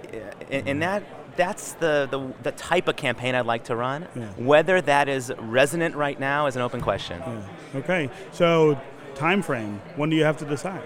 and, 0.51 0.67
and 0.67 0.81
that 0.81 1.03
that's 1.35 1.73
the, 1.73 2.07
the 2.11 2.31
the 2.43 2.51
type 2.51 2.87
of 2.87 2.95
campaign 2.95 3.33
I'd 3.35 3.45
like 3.45 3.63
to 3.65 3.75
run. 3.75 4.07
Yeah. 4.15 4.27
Whether 4.37 4.81
that 4.81 5.07
is 5.09 5.31
resonant 5.39 5.95
right 5.95 6.19
now 6.19 6.45
is 6.47 6.55
an 6.55 6.61
open 6.61 6.81
question. 6.81 7.19
Yeah. 7.25 7.79
Okay. 7.79 8.09
So, 8.31 8.79
time 9.15 9.41
frame. 9.41 9.81
When 9.95 10.09
do 10.09 10.15
you 10.15 10.25
have 10.25 10.37
to 10.37 10.45
decide? 10.45 10.83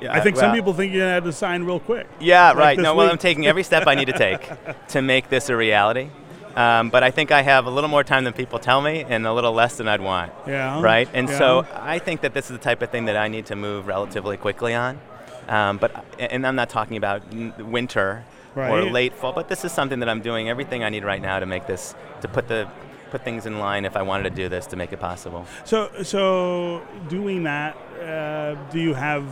Yeah, 0.00 0.12
I 0.14 0.20
think 0.20 0.36
some 0.36 0.52
people 0.54 0.72
think 0.72 0.92
you're 0.92 1.02
gonna 1.02 1.14
have 1.14 1.24
to 1.24 1.32
sign 1.32 1.62
real 1.64 1.78
quick. 1.78 2.08
Yeah, 2.18 2.48
Like 2.48 2.56
right. 2.58 2.78
No, 2.78 2.94
well. 2.94 3.10
I'm 3.10 3.18
taking 3.18 3.46
every 3.46 3.62
step 3.62 3.86
I 3.86 3.94
need 3.94 4.06
to 4.06 4.18
take 4.18 4.48
to 4.88 5.02
make 5.02 5.28
this 5.28 5.48
a 5.48 5.56
reality. 5.56 6.08
Um, 6.56 6.90
but 6.90 7.02
I 7.02 7.10
think 7.10 7.30
I 7.30 7.40
have 7.42 7.66
a 7.66 7.70
little 7.70 7.88
more 7.88 8.04
time 8.04 8.24
than 8.24 8.32
people 8.32 8.58
tell 8.58 8.82
me 8.82 9.04
and 9.08 9.26
a 9.26 9.32
little 9.32 9.52
less 9.52 9.76
than 9.76 9.88
I'd 9.88 10.00
want. 10.00 10.32
Yeah. 10.46 10.82
Right? 10.82 11.08
And 11.14 11.28
Yeah. 11.28 11.38
so 11.38 11.66
I 11.74 11.98
think 11.98 12.22
that 12.22 12.34
this 12.34 12.46
is 12.46 12.52
the 12.58 12.62
type 12.62 12.82
of 12.82 12.90
thing 12.90 13.04
that 13.06 13.16
I 13.16 13.28
need 13.28 13.46
to 13.46 13.56
move 13.56 13.86
relatively 13.86 14.36
quickly 14.36 14.74
on. 14.74 15.00
Um, 15.48 15.78
but 15.78 16.04
and 16.18 16.46
I'm 16.46 16.56
not 16.56 16.70
talking 16.70 16.96
about 16.96 17.22
winter 17.58 18.24
or 18.56 18.82
late 18.82 19.14
fall, 19.14 19.32
but 19.32 19.48
this 19.48 19.64
is 19.64 19.72
something 19.72 20.00
that 20.00 20.08
I'm 20.08 20.20
doing 20.20 20.48
everything 20.48 20.84
I 20.84 20.88
need 20.88 21.04
right 21.04 21.20
now 21.20 21.38
to 21.38 21.46
make 21.46 21.66
this 21.66 21.94
to 22.20 22.28
put 22.28 22.48
the 22.48 22.68
put 23.12 23.22
things 23.22 23.44
in 23.44 23.58
line 23.58 23.84
if 23.84 23.94
I 23.94 24.02
wanted 24.02 24.24
to 24.24 24.30
do 24.30 24.48
this 24.48 24.66
to 24.68 24.76
make 24.76 24.92
it 24.92 24.98
possible. 24.98 25.46
So, 25.66 25.90
so 26.02 26.82
doing 27.08 27.42
that, 27.44 27.76
uh, 28.00 28.54
do 28.72 28.80
you 28.80 28.94
have, 28.94 29.24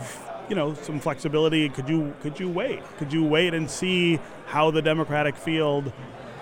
you 0.47 0.55
know, 0.55 0.75
some 0.75 0.99
flexibility? 0.99 1.67
Could 1.67 1.89
you 1.89 2.13
could 2.21 2.39
you 2.39 2.47
wait? 2.47 2.81
Could 2.97 3.11
you 3.11 3.23
wait 3.23 3.53
and 3.53 3.69
see 3.69 4.19
how 4.45 4.69
the 4.69 4.81
Democratic 4.83 5.35
field 5.35 5.91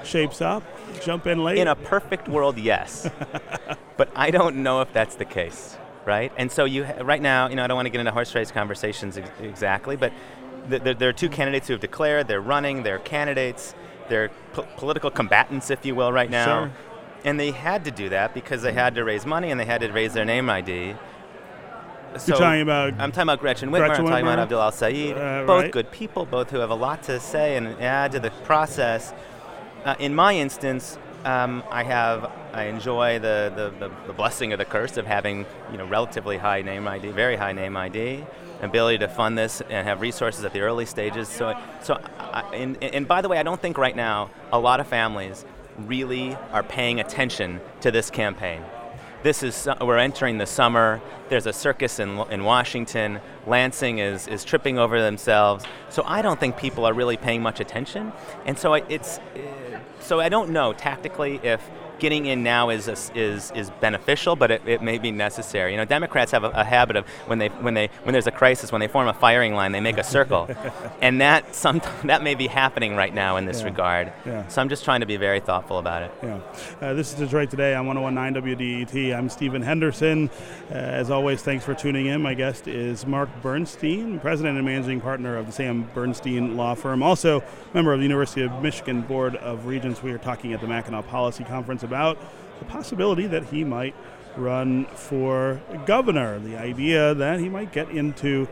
shapes 0.04 0.42
up? 0.42 0.64
Jump 1.02 1.28
in 1.28 1.44
late. 1.44 1.58
In 1.58 1.70
a 1.70 1.76
perfect 1.76 2.28
world, 2.28 2.58
yes. 2.58 3.10
but 3.98 4.12
I 4.16 4.32
don't 4.32 4.58
know 4.58 4.82
if 4.82 4.92
that's 4.92 5.16
the 5.16 5.26
case, 5.26 5.78
right? 6.10 6.32
And 6.36 6.52
so 6.52 6.66
you 6.66 6.84
right 7.02 7.22
now, 7.22 7.48
you 7.48 7.56
know, 7.56 7.64
I 7.64 7.68
don't 7.68 7.76
want 7.76 7.86
to 7.86 7.92
get 7.92 8.00
into 8.00 8.12
horse 8.12 8.34
race 8.34 8.52
conversations 8.52 9.18
ex- 9.18 9.30
exactly, 9.40 9.96
but 9.96 10.12
th- 10.70 10.82
there, 10.82 10.96
there 10.96 11.10
are 11.10 11.14
two 11.14 11.30
candidates 11.30 11.68
who 11.68 11.74
have 11.74 11.82
declared. 11.82 12.28
They're 12.28 12.42
running. 12.42 12.84
They're 12.84 13.00
candidates. 13.00 13.76
They're 14.10 14.30
po- 14.54 14.68
political 14.76 15.12
combatants, 15.12 15.70
if 15.70 15.86
you 15.86 15.94
will, 15.96 16.12
right 16.12 16.30
now. 16.30 16.46
Sure. 16.46 16.72
And 17.24 17.40
they 17.40 17.52
had 17.52 17.86
to 17.86 17.92
do 17.92 18.10
that 18.10 18.34
because 18.34 18.64
they 18.64 18.74
had 18.74 18.96
to 18.96 19.04
raise 19.04 19.26
money 19.26 19.52
and 19.52 19.60
they 19.60 19.66
had 19.66 19.82
to 19.82 19.92
raise 19.92 20.14
their 20.14 20.26
name 20.26 20.50
ID. 20.50 20.96
So 22.18 22.30
You're 22.34 22.38
talking 22.38 22.62
about 22.62 22.94
I'm 22.94 23.12
talking 23.12 23.24
about 23.24 23.40
Gretchen 23.40 23.70
Whitmer. 23.70 23.86
Gretchen 23.86 24.06
I'm 24.06 24.12
talking 24.12 24.26
Whitmer. 24.26 24.34
about 24.34 24.40
Abdul 24.40 24.62
El-Sayed. 24.62 25.16
Uh, 25.16 25.44
both 25.46 25.64
right. 25.64 25.72
good 25.72 25.92
people, 25.92 26.26
both 26.26 26.50
who 26.50 26.58
have 26.58 26.72
a 26.72 26.76
lot 26.76 27.04
to 27.04 27.20
say 27.20 27.56
and 27.56 27.68
add 27.80 28.14
to 28.14 28.20
the 28.20 28.32
process. 28.44 29.14
Uh, 29.86 29.96
in 30.00 30.16
my 30.16 30.36
instance, 30.36 30.98
um, 31.26 31.64
I 31.70 31.84
have 31.84 32.32
I 32.54 32.66
enjoy 32.66 33.20
the, 33.20 33.52
the, 33.56 33.88
the, 33.88 33.94
the 34.08 34.14
blessing 34.14 34.54
or 34.54 34.58
the 34.58 34.66
curse 34.66 34.98
of 34.98 35.06
having 35.06 35.46
you 35.72 35.78
know 35.78 35.86
relatively 35.86 36.38
high 36.38 36.62
name 36.62 36.88
ID, 36.88 37.10
very 37.12 37.36
high 37.36 37.54
name 37.54 37.76
ID, 37.78 38.24
ability 38.62 39.00
to 39.00 39.08
fund 39.08 39.38
this 39.38 39.62
and 39.62 39.88
have 39.88 40.02
resources 40.02 40.44
at 40.44 40.54
the 40.54 40.62
early 40.62 40.86
stages. 40.86 41.28
So 41.28 41.58
so 41.82 42.00
I, 42.18 42.42
and, 42.54 42.82
and 42.84 43.08
by 43.08 43.22
the 43.22 43.30
way, 43.30 43.38
I 43.38 43.44
don't 43.44 43.62
think 43.62 43.78
right 43.78 43.96
now 43.96 44.30
a 44.52 44.60
lot 44.60 44.80
of 44.80 44.88
families 44.88 45.46
really 45.78 46.36
are 46.52 46.64
paying 46.64 47.00
attention 47.00 47.62
to 47.82 47.92
this 47.92 48.10
campaign. 48.10 48.64
This 49.22 49.44
is 49.44 49.68
we're 49.82 49.98
entering 49.98 50.38
the 50.38 50.46
summer. 50.46 51.02
There's 51.28 51.46
a 51.46 51.52
circus 51.52 52.00
in, 52.00 52.20
in 52.32 52.46
Washington. 52.46 53.20
Lansing 53.46 54.00
is, 54.00 54.28
is 54.30 54.46
tripping 54.46 54.80
over 54.80 55.02
themselves. 55.02 55.66
So 55.90 56.04
I 56.06 56.22
don't 56.22 56.40
think 56.40 56.56
people 56.56 56.86
are 56.86 56.94
really 56.94 57.18
paying 57.18 57.42
much 57.42 57.60
attention. 57.60 58.14
And 58.46 58.58
so 58.58 58.76
I, 58.76 58.84
it's 58.88 59.18
uh, 59.18 59.80
so 60.00 60.22
I 60.22 60.30
don't 60.30 60.52
know 60.52 60.72
tactically 60.72 61.42
if 61.44 61.62
getting 62.00 62.26
in 62.26 62.44
now 62.44 62.70
is 62.70 62.88
is 63.14 63.52
is 63.56 63.70
beneficial, 63.82 64.36
but 64.36 64.52
it, 64.52 64.62
it 64.68 64.82
may 64.82 64.98
be 64.98 65.12
necessary. 65.12 65.72
You 65.72 65.78
know, 65.78 65.86
Democrats 65.86 66.32
have 66.32 66.44
a, 66.44 66.50
a 66.50 66.64
habit 66.64 66.96
of 66.96 67.08
when 67.28 67.40
they 67.40 67.50
when 67.50 67.74
they 67.74 67.90
when 68.04 68.14
there's 68.14 68.28
a 68.28 68.32
crisis, 68.32 68.72
when 68.72 68.80
they 68.82 68.88
form 68.88 69.08
a 69.08 69.14
firing 69.14 69.54
line, 69.54 69.72
they 69.72 69.80
make 69.82 69.98
a 69.98 70.04
circle, 70.04 70.50
and 71.02 71.22
that 71.22 71.56
some 71.56 71.82
that 72.06 72.24
may 72.24 72.36
be 72.36 72.48
happening 72.48 72.96
right 72.96 73.14
now 73.14 73.38
in 73.38 73.46
this 73.46 73.60
Yeah. 73.60 73.66
regard. 73.66 74.14
Yeah. 74.26 74.48
So 74.48 74.62
I'm 74.62 74.70
just 74.70 74.84
trying 74.86 75.02
to 75.02 75.06
be 75.06 75.18
very 75.18 75.40
thoughtful 75.40 75.78
about 75.80 76.04
it. 76.04 76.12
Yeah. 76.24 76.40
Uh, 76.82 76.94
this 76.94 77.12
is 77.14 77.20
Detroit 77.20 77.50
Today 77.50 77.74
on 77.76 77.86
1019 77.88 78.56
WDET. 78.58 79.16
I'm 79.18 79.30
Stephen 79.30 79.62
Henderson. 79.62 80.30
Uh, 80.72 80.74
as 80.74 81.10
always, 81.12 81.42
thanks 81.42 81.66
for 81.66 81.74
tuning 81.74 82.06
in. 82.08 82.22
My 82.22 82.34
guest 82.34 82.68
is 82.68 83.06
Mark 83.06 83.30
Bernstein, 83.42 84.20
president 84.20 84.58
and 84.58 84.66
managing 84.66 85.02
partner 85.02 85.38
of 85.38 85.46
the 85.48 85.52
Sam 85.52 85.90
Bernstein 85.94 86.56
Law 86.56 86.76
Firm, 86.76 87.04
also 87.04 87.44
member 87.74 87.92
of 87.94 88.00
the 88.00 88.04
University 88.06 88.42
of 88.44 88.62
Michigan 88.62 89.02
Board 89.02 89.36
of 89.38 89.66
Regents. 89.66 90.02
We 90.04 90.12
are 90.12 90.18
talking 90.18 90.54
at 90.54 90.62
the 90.62 90.68
Mackinac 90.68 91.08
Policy 91.08 91.44
Conference 91.44 91.84
about 91.90 92.18
the 92.60 92.66
possibility 92.66 93.26
that 93.26 93.46
he 93.46 93.64
might 93.64 93.96
run 94.38 94.86
for 94.86 95.60
governor, 95.88 96.38
the 96.40 96.56
idea 96.56 97.16
that 97.16 97.40
he 97.40 97.50
might 97.50 97.72
get 97.72 97.90
into 97.90 98.48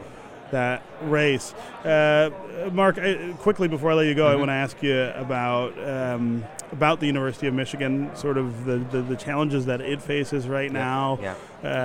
that 0.50 0.82
race. 1.04 1.54
Uh, 1.86 2.30
Mark, 2.72 2.98
I, 2.98 3.34
quickly 3.38 3.68
before 3.68 3.92
I 3.92 3.94
let 3.96 4.08
you 4.08 4.16
go, 4.16 4.28
I 4.28 4.34
Mhm. 4.34 4.40
want 4.40 4.50
to 4.50 4.54
ask 4.54 4.82
you 4.82 5.12
about 5.16 5.74
um, 5.88 6.44
about 6.72 7.00
the 7.00 7.06
University 7.08 7.48
of 7.48 7.54
Michigan, 7.54 8.10
sort 8.16 8.38
of 8.38 8.66
the, 8.66 8.78
the, 8.92 9.02
the 9.02 9.16
challenges 9.16 9.66
that 9.68 9.80
it 9.82 10.02
faces 10.02 10.48
right 10.50 10.72
now. 10.72 11.20
Yeah. 11.22 11.36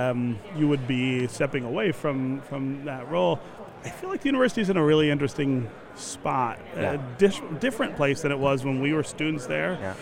Um, 0.09 0.39
you 0.57 0.67
would 0.67 0.87
be 0.87 1.27
stepping 1.27 1.63
away 1.65 1.91
from 1.91 2.41
from 2.49 2.85
that 2.85 3.09
role. 3.11 3.39
I 3.85 3.89
feel 3.89 4.09
like 4.09 4.21
the 4.21 4.29
university 4.29 4.61
is 4.61 4.69
in 4.69 4.77
a 4.77 4.83
really 4.83 5.11
interesting 5.11 5.69
spot, 5.95 6.57
Yeah. 6.75 6.93
a 6.93 6.97
dis- 7.17 7.41
different 7.59 7.95
place 7.97 8.21
than 8.21 8.31
it 8.31 8.39
was 8.39 8.63
when 8.65 8.79
we 8.81 8.93
were 8.93 9.03
students 9.03 9.45
there 9.45 9.77
Yeah. 9.81 9.93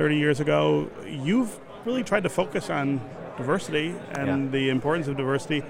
30 0.00 0.16
years 0.16 0.40
ago. 0.40 0.88
You've 1.06 1.60
really 1.84 2.02
tried 2.02 2.22
to 2.22 2.30
focus 2.30 2.70
on 2.70 3.02
diversity 3.36 3.94
and 4.12 4.46
Yeah. 4.46 4.50
the 4.50 4.70
importance 4.70 5.08
of 5.08 5.18
diversity, 5.18 5.62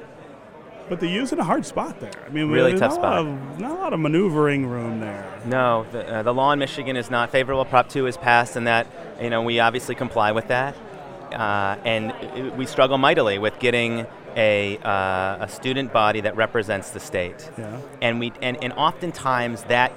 but 0.88 1.00
the 1.00 1.08
U's 1.08 1.32
in 1.32 1.40
a 1.40 1.44
hard 1.44 1.66
spot 1.66 1.98
there. 1.98 2.12
I 2.24 2.30
mean, 2.30 2.48
Really 2.48 2.74
tough 2.78 2.92
not 2.92 2.92
A 2.92 2.94
spot. 2.94 3.18
of, 3.18 3.58
not 3.60 3.70
a 3.72 3.74
lot 3.74 3.92
of 3.92 3.98
maneuvering 3.98 4.66
room 4.66 5.00
there. 5.00 5.24
No, 5.46 5.84
the, 5.90 6.18
uh, 6.18 6.22
the 6.22 6.32
law 6.32 6.52
in 6.52 6.60
Michigan 6.60 6.96
is 6.96 7.10
not 7.10 7.30
favorable. 7.30 7.64
Prop 7.64 7.88
2 7.88 8.06
is 8.06 8.16
passed, 8.16 8.54
and 8.54 8.68
that, 8.68 8.86
you 9.20 9.30
know, 9.30 9.42
we 9.42 9.58
obviously 9.58 9.96
comply 9.96 10.30
with 10.30 10.46
that. 10.46 10.76
Uh, 11.32 11.74
and 11.84 12.12
we 12.56 12.66
struggle 12.66 12.98
mightily 12.98 13.36
with 13.40 13.58
getting 13.58 14.06
a, 14.36 14.78
uh, 14.84 15.38
a 15.44 15.48
student 15.48 15.92
body 15.92 16.20
that 16.20 16.36
represents 16.36 16.90
the 16.90 17.00
state. 17.00 17.50
Yeah. 17.58 17.78
And, 18.00 18.20
we, 18.20 18.32
and, 18.40 18.62
and 18.62 18.72
oftentimes 18.74 19.64
that, 19.64 19.90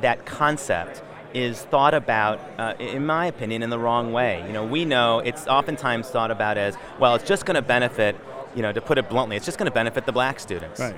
that 0.00 0.26
concept 0.26 1.00
is 1.34 1.62
thought 1.62 1.94
about, 1.94 2.40
uh, 2.58 2.74
in 2.78 3.04
my 3.04 3.26
opinion, 3.26 3.62
in 3.62 3.70
the 3.70 3.78
wrong 3.78 4.12
way. 4.12 4.42
You 4.46 4.52
know, 4.52 4.64
we 4.64 4.84
know 4.84 5.20
it's 5.20 5.46
oftentimes 5.46 6.08
thought 6.08 6.30
about 6.30 6.56
as, 6.56 6.76
well, 6.98 7.14
it's 7.14 7.24
just 7.24 7.44
going 7.44 7.56
to 7.56 7.62
benefit, 7.62 8.16
you 8.54 8.62
know, 8.62 8.72
to 8.72 8.80
put 8.80 8.98
it 8.98 9.08
bluntly, 9.08 9.36
it's 9.36 9.46
just 9.46 9.58
going 9.58 9.70
to 9.70 9.74
benefit 9.74 10.06
the 10.06 10.12
black 10.12 10.40
students. 10.40 10.80
Right. 10.80 10.96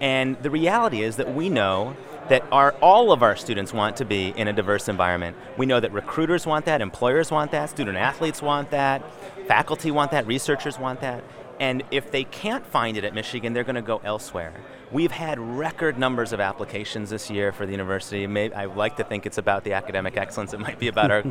And 0.00 0.40
the 0.42 0.50
reality 0.50 1.02
is 1.02 1.16
that 1.16 1.34
we 1.34 1.48
know 1.48 1.96
that 2.28 2.44
our, 2.52 2.72
all 2.80 3.12
of 3.12 3.22
our 3.22 3.36
students 3.36 3.72
want 3.72 3.96
to 3.96 4.04
be 4.04 4.32
in 4.36 4.48
a 4.48 4.52
diverse 4.52 4.88
environment. 4.88 5.36
We 5.56 5.66
know 5.66 5.80
that 5.80 5.92
recruiters 5.92 6.46
want 6.46 6.64
that, 6.66 6.80
employers 6.80 7.30
want 7.30 7.50
that, 7.50 7.70
student 7.70 7.96
athletes 7.96 8.40
want 8.40 8.70
that, 8.70 9.02
faculty 9.52 9.90
want 9.90 10.12
that, 10.12 10.26
researchers 10.26 10.78
want 10.78 11.02
that. 11.02 11.22
And 11.60 11.82
if 11.90 12.10
they 12.10 12.24
can't 12.24 12.66
find 12.66 12.96
it 12.96 13.04
at 13.04 13.12
Michigan, 13.14 13.52
they're 13.52 13.64
going 13.64 13.76
to 13.76 13.82
go 13.82 14.00
elsewhere. 14.02 14.54
We've 14.90 15.12
had 15.12 15.38
record 15.38 15.98
numbers 15.98 16.32
of 16.32 16.40
applications 16.40 17.10
this 17.10 17.28
year 17.28 17.52
for 17.52 17.66
the 17.66 17.72
university. 17.72 18.26
May 18.26 18.50
I 18.50 18.64
like 18.64 18.96
to 18.96 19.04
think 19.04 19.26
it's 19.26 19.36
about 19.36 19.62
the 19.64 19.74
academic 19.74 20.16
excellence. 20.16 20.54
It 20.54 20.60
might 20.60 20.78
be 20.78 20.88
about 20.88 21.10
our, 21.10 21.22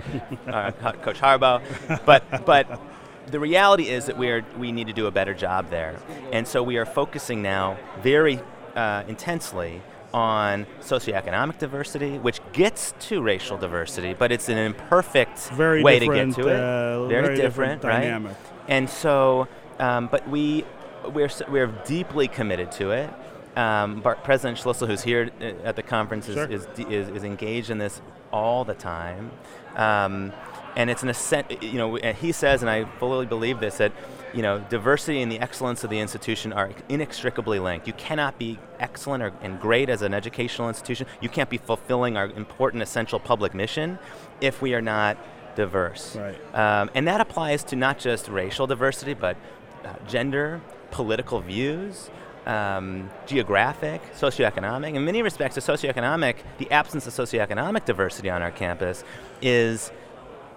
our 0.52 0.72
Coach 0.72 1.20
Harbaugh, 1.20 1.62
but 2.06 2.46
but 2.46 2.80
the 3.26 3.40
reality 3.40 3.90
is 3.90 4.06
that 4.06 4.18
we 4.20 4.30
are 4.30 4.46
we 4.56 4.72
need 4.72 4.86
to 4.86 4.94
do 4.94 5.08
a 5.08 5.12
better 5.12 5.34
job 5.34 5.72
there, 5.72 5.98
and 6.32 6.48
so 6.48 6.62
we 6.62 6.78
are 6.78 6.86
focusing 6.86 7.42
now 7.42 7.78
very 8.04 8.40
uh, 8.76 9.04
intensely 9.08 9.82
on 10.14 10.66
socioeconomic 10.82 11.58
diversity, 11.58 12.18
which 12.20 12.40
gets 12.54 12.94
to 13.00 13.22
racial 13.22 13.58
diversity, 13.58 14.14
but 14.14 14.32
it's 14.32 14.50
an 14.50 14.58
imperfect 14.58 15.40
Very 15.50 15.84
way 15.84 16.00
to 16.00 16.06
get 16.06 16.34
to 16.36 16.48
it. 16.48 16.60
uh, 16.60 17.08
very, 17.08 17.26
very 17.26 17.36
different 17.38 17.84
right? 17.84 18.02
dynamic. 18.02 18.36
And 18.68 18.90
so, 18.90 19.48
um, 19.80 20.08
but 20.08 20.28
we 20.30 20.66
we're 21.08 21.30
we're 21.50 21.74
deeply 21.86 22.28
committed 22.28 22.72
to 22.74 22.92
it. 22.92 23.10
Um, 23.56 24.02
President 24.02 24.58
Schlissel, 24.58 24.88
who's 24.88 25.04
here 25.04 25.30
uh, 25.42 25.68
at 25.68 25.76
the 25.76 25.84
conference, 25.84 26.30
is, 26.30 26.36
Sure. 26.36 26.46
is, 26.50 26.68
is, 26.78 27.10
is 27.10 27.24
engaged 27.24 27.70
in 27.70 27.78
this 27.78 28.02
all 28.32 28.64
the 28.64 28.74
time. 28.74 29.32
Um, 29.76 30.32
and 30.76 30.90
it's 30.90 31.04
an 31.04 31.10
ascent, 31.10 31.62
you 31.62 31.78
know, 31.78 31.96
he 31.96 32.32
says, 32.32 32.62
and 32.62 32.70
I 32.70 32.86
fully 32.86 33.26
believe 33.26 33.60
this, 33.60 33.78
that, 33.78 33.92
you 34.34 34.42
know, 34.42 34.60
diversity 34.70 35.22
and 35.22 35.30
the 35.30 35.40
excellence 35.40 35.84
of 35.84 35.90
the 35.90 36.00
institution 36.00 36.54
are 36.54 36.72
inextricably 36.88 37.60
linked. 37.60 37.88
You 37.88 37.94
cannot 37.94 38.40
be 38.40 38.58
excellent 38.80 39.22
or, 39.22 39.34
and 39.42 39.60
great 39.60 39.90
as 39.90 40.02
an 40.02 40.14
educational 40.14 40.70
institution. 40.70 41.08
You 41.20 41.28
can't 41.28 41.50
be 41.50 41.58
fulfilling 41.58 42.16
our 42.16 42.28
important 42.28 42.84
essential 42.84 43.20
public 43.20 43.54
mission 43.54 44.00
if 44.40 44.62
we 44.62 44.74
are 44.74 44.82
not 44.82 45.18
diverse. 45.56 46.16
Right. 46.16 46.56
Um, 46.56 46.90
and 46.96 47.06
that 47.08 47.20
applies 47.20 47.66
to 47.66 47.76
not 47.76 48.00
just 48.00 48.30
racial 48.30 48.66
diversity, 48.66 49.14
but 49.14 49.36
uh, 49.84 49.96
gender, 50.08 50.62
political 50.92 51.42
views, 51.42 52.10
um, 52.46 53.10
geographic, 53.28 54.02
socioeconomic. 54.16 54.96
In 54.96 55.06
many 55.06 55.22
respects, 55.22 55.56
the 55.56 55.62
socioeconomic, 55.62 56.38
the 56.58 56.72
absence 56.72 57.06
of 57.08 57.14
socioeconomic 57.14 57.86
diversity 57.86 58.30
on 58.30 58.42
our 58.42 58.52
campus 58.52 59.04
is. 59.42 59.92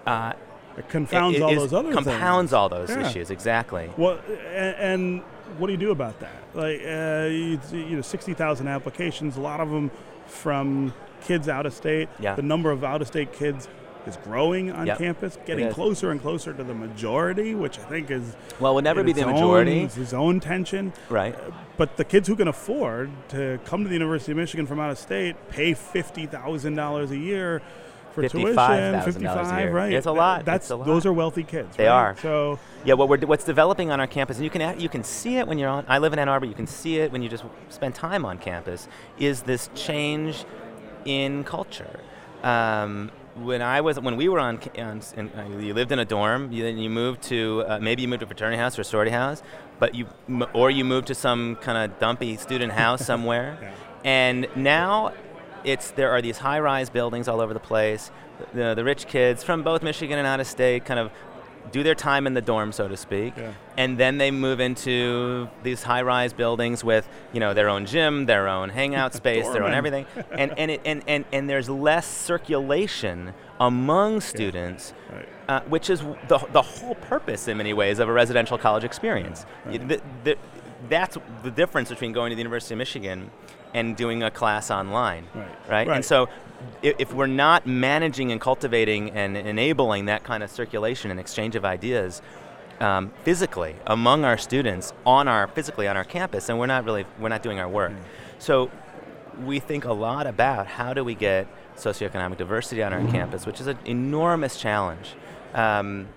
Uh, 0.06 0.32
It 0.76 0.88
confounds 0.88 1.38
i- 1.38 1.42
all 1.42 1.54
those 1.54 1.72
other 1.72 1.92
compounds 1.92 2.50
things. 2.50 2.52
all 2.52 2.68
those 2.68 2.90
Yeah. 2.90 3.08
issues 3.08 3.30
exactly. 3.30 3.90
Well, 3.96 4.18
and, 4.52 4.74
and 4.76 5.22
what 5.58 5.68
do 5.68 5.72
you 5.72 5.78
do 5.78 5.92
about 5.92 6.18
that? 6.20 6.42
Like, 6.52 6.80
uh, 6.84 7.28
you, 7.30 7.60
you 7.72 7.96
know, 7.96 8.02
60,000 8.02 8.66
applications, 8.66 9.36
a 9.36 9.40
lot 9.40 9.60
of 9.60 9.70
them 9.70 9.90
from 10.26 10.92
kids 11.22 11.48
out 11.48 11.64
of 11.64 11.72
state. 11.74 12.08
Yeah. 12.18 12.34
The 12.34 12.42
number 12.42 12.70
of 12.70 12.82
out 12.82 13.00
of 13.02 13.06
state 13.06 13.32
kids 13.32 13.68
is 14.06 14.16
growing 14.24 14.70
on 14.72 14.86
Yep. 14.86 14.98
campus, 14.98 15.38
getting 15.46 15.70
closer 15.70 16.10
and 16.10 16.20
closer 16.20 16.52
to 16.52 16.62
the 16.64 16.74
majority, 16.74 17.54
which 17.54 17.78
I 17.78 17.82
think 17.82 18.10
is. 18.10 18.36
Well, 18.60 18.74
will 18.74 18.82
never 18.82 19.02
be 19.02 19.12
the 19.12 19.24
own- 19.24 19.32
majority, 19.32 19.82
its 19.82 19.94
his 19.94 20.14
own 20.14 20.40
tension. 20.40 20.92
right? 21.08 21.34
But 21.76 21.96
the 21.96 22.04
kids 22.04 22.28
who 22.28 22.36
can 22.36 22.48
afford 22.48 23.10
to 23.30 23.58
come 23.64 23.82
to 23.82 23.88
the 23.88 23.94
University 23.94 24.32
of 24.32 24.38
Michigan 24.38 24.66
from 24.66 24.78
out 24.80 24.90
of 24.90 24.98
state 24.98 25.36
pay 25.50 25.74
$50,000 25.74 27.10
a 27.10 27.16
year 27.16 27.62
for 28.12 28.22
tuition. 28.28 28.54
$55,000 28.54 28.94
a 28.94 29.02
55, 29.02 29.60
year. 29.64 29.72
right? 29.72 29.92
It's 29.92 30.06
a 30.06 30.12
lot. 30.12 30.44
That's 30.44 30.70
a 30.70 30.76
lot. 30.76 30.86
those 30.86 31.04
are 31.04 31.12
wealthy 31.12 31.42
kids. 31.42 31.76
They 31.76 31.86
right? 31.86 31.92
are. 31.92 32.16
So 32.22 32.58
Yeah, 32.84 32.94
what 32.94 33.08
we're, 33.08 33.18
what's 33.26 33.44
developing 33.44 33.90
on 33.90 33.98
our 33.98 34.06
campus, 34.06 34.36
and 34.36 34.44
you 34.44 34.50
can 34.50 34.78
you 34.78 34.88
can 34.88 35.02
see 35.02 35.38
it 35.38 35.48
when 35.48 35.58
you're 35.58 35.68
on. 35.70 35.84
I 35.88 35.98
live 35.98 36.12
in 36.12 36.18
Ann 36.20 36.28
Arbor. 36.28 36.46
You 36.46 36.54
can 36.54 36.66
see 36.68 36.98
it 36.98 37.10
when 37.10 37.22
you 37.22 37.28
just 37.28 37.42
spend 37.70 37.94
time 37.96 38.24
on 38.24 38.38
campus. 38.38 38.86
Is 39.18 39.42
this 39.42 39.68
change 39.74 40.44
in 41.04 41.42
culture? 41.44 41.98
Um, 42.44 43.10
when 43.36 43.62
I 43.62 43.80
was 43.80 43.98
when 43.98 44.16
we 44.16 44.28
were 44.28 44.38
on, 44.38 44.60
on 44.78 45.02
in, 45.16 45.30
uh, 45.30 45.48
you 45.58 45.74
lived 45.74 45.92
in 45.92 45.98
a 45.98 46.04
dorm. 46.04 46.52
You, 46.52 46.62
then 46.62 46.78
you 46.78 46.90
moved 46.90 47.22
to 47.24 47.64
uh, 47.66 47.78
maybe 47.80 48.02
you 48.02 48.08
moved 48.08 48.20
to 48.20 48.26
a 48.26 48.28
fraternity 48.28 48.58
house 48.58 48.78
or 48.78 48.82
a 48.82 48.84
sorority 48.84 49.10
house, 49.10 49.42
but 49.78 49.94
you 49.94 50.06
or 50.52 50.70
you 50.70 50.84
moved 50.84 51.08
to 51.08 51.14
some 51.14 51.56
kind 51.56 51.78
of 51.78 51.98
dumpy 51.98 52.36
student 52.36 52.72
house 52.72 53.04
somewhere. 53.06 53.58
Yeah. 53.60 53.74
And 54.04 54.48
now 54.54 55.12
it's 55.64 55.90
there 55.92 56.10
are 56.10 56.22
these 56.22 56.38
high-rise 56.38 56.90
buildings 56.90 57.26
all 57.26 57.40
over 57.40 57.54
the 57.54 57.60
place. 57.60 58.10
The, 58.52 58.74
the 58.74 58.84
rich 58.84 59.06
kids 59.06 59.42
from 59.42 59.62
both 59.62 59.82
Michigan 59.82 60.18
and 60.18 60.26
out 60.26 60.40
of 60.40 60.46
state 60.46 60.84
kind 60.84 61.00
of 61.00 61.10
do 61.72 61.82
their 61.82 61.94
time 61.94 62.26
in 62.26 62.34
the 62.34 62.40
dorm, 62.42 62.72
so 62.72 62.88
to 62.88 62.96
speak, 62.96 63.34
Yeah. 63.36 63.52
and 63.76 63.98
then 63.98 64.18
they 64.18 64.30
move 64.30 64.60
into 64.60 65.48
these 65.62 65.82
high-rise 65.82 66.32
buildings 66.32 66.84
with 66.84 67.08
you 67.32 67.40
know 67.40 67.54
their 67.54 67.68
own 67.68 67.86
gym, 67.86 68.26
their 68.26 68.48
own 68.48 68.68
hangout 68.68 69.14
space, 69.22 69.48
their 69.48 69.64
own 69.64 69.72
everything, 69.74 70.06
and 70.32 70.56
and, 70.58 70.70
it, 70.70 70.80
and 70.84 71.02
and 71.06 71.24
and 71.32 71.48
there's 71.50 71.68
less 71.68 72.06
circulation 72.06 73.32
among 73.60 74.20
students. 74.20 74.92
Right. 75.12 75.28
Uh, 75.46 75.60
which 75.68 75.90
is 75.90 76.00
the, 76.28 76.38
the 76.52 76.62
whole 76.62 76.94
purpose, 76.94 77.48
in 77.48 77.58
many 77.58 77.74
ways, 77.74 77.98
of 77.98 78.08
a 78.08 78.12
residential 78.12 78.56
college 78.56 78.82
experience. 78.82 79.44
Right. 79.66 79.78
Y- 79.78 79.86
th- 79.88 80.00
th- 80.24 80.38
that's 80.88 81.18
the 81.42 81.50
difference 81.50 81.90
between 81.90 82.12
going 82.12 82.30
to 82.30 82.34
the 82.34 82.40
University 82.40 82.72
of 82.72 82.78
Michigan 82.78 83.30
and 83.74 83.94
doing 83.94 84.22
a 84.22 84.30
class 84.30 84.70
online. 84.70 85.26
Right. 85.34 85.46
Right? 85.68 85.86
Right. 85.86 85.96
And 85.96 86.02
so, 86.04 86.30
if, 86.82 87.12
we're 87.12 87.26
not 87.26 87.66
managing 87.66 88.32
and 88.32 88.40
cultivating 88.40 89.10
and 89.10 89.36
enabling 89.36 90.06
that 90.06 90.24
kind 90.24 90.42
of 90.42 90.50
circulation 90.50 91.10
and 91.10 91.18
exchange 91.20 91.56
of 91.56 91.64
ideas 91.64 92.22
um, 92.80 93.12
physically 93.22 93.76
among 93.86 94.24
our 94.24 94.36
students 94.36 94.92
on 95.06 95.28
our 95.28 95.46
physically 95.48 95.86
on 95.86 95.96
our 95.96 96.04
campus, 96.04 96.46
then 96.46 96.58
we're 96.58 96.66
not 96.66 96.84
really 96.84 97.04
we're 97.18 97.28
not 97.28 97.42
doing 97.42 97.58
our 97.58 97.68
work. 97.68 97.92
So, 98.38 98.70
we 99.44 99.58
think 99.58 99.84
a 99.84 99.92
lot 99.92 100.26
about 100.26 100.66
how 100.66 100.94
do 100.94 101.02
we 101.02 101.14
get 101.14 101.48
socioeconomic 101.76 102.36
diversity 102.36 102.82
on 102.82 102.92
our 102.92 103.04
campus, 103.10 103.46
which 103.46 103.60
is 103.60 103.66
an 103.66 103.78
enormous 103.84 104.56
challenge. 104.56 105.14
Um, 105.54 106.08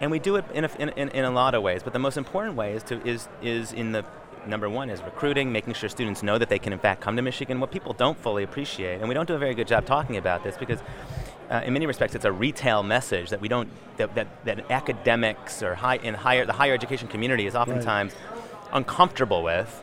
and 0.00 0.10
we 0.10 0.18
do 0.18 0.36
it 0.36 0.44
in 0.52 0.64
a, 0.64 0.70
in, 0.78 0.88
in, 0.90 1.08
in 1.10 1.24
a 1.24 1.30
lot 1.30 1.54
of 1.54 1.62
ways, 1.62 1.82
but 1.82 1.92
the 1.92 1.98
most 1.98 2.16
important 2.16 2.56
way 2.56 2.74
is, 2.74 2.82
to, 2.84 3.06
is, 3.06 3.28
is 3.42 3.72
in 3.72 3.92
the 3.92 4.04
number 4.46 4.68
one 4.68 4.90
is 4.90 5.02
recruiting, 5.02 5.52
making 5.52 5.74
sure 5.74 5.88
students 5.88 6.22
know 6.22 6.38
that 6.38 6.48
they 6.48 6.58
can 6.58 6.72
in 6.72 6.78
fact 6.78 7.00
come 7.00 7.16
to 7.16 7.22
Michigan. 7.22 7.60
What 7.60 7.70
people 7.70 7.92
don't 7.92 8.18
fully 8.18 8.42
appreciate, 8.42 9.00
and 9.00 9.08
we 9.08 9.14
don't 9.14 9.26
do 9.26 9.34
a 9.34 9.38
very 9.38 9.54
good 9.54 9.68
job 9.68 9.86
talking 9.86 10.16
about 10.16 10.44
this 10.44 10.56
because 10.56 10.80
uh, 11.50 11.62
in 11.64 11.72
many 11.72 11.86
respects 11.86 12.14
it's 12.14 12.24
a 12.24 12.32
retail 12.32 12.82
message 12.82 13.30
that 13.30 13.40
we 13.40 13.48
don't, 13.48 13.68
that, 13.96 14.14
that, 14.14 14.44
that 14.44 14.70
academics 14.70 15.62
or 15.62 15.74
high, 15.74 15.96
in 15.96 16.14
higher, 16.14 16.46
the 16.46 16.52
higher 16.52 16.74
education 16.74 17.08
community 17.08 17.46
is 17.46 17.54
oftentimes 17.54 18.14
uncomfortable 18.72 19.42
with, 19.42 19.82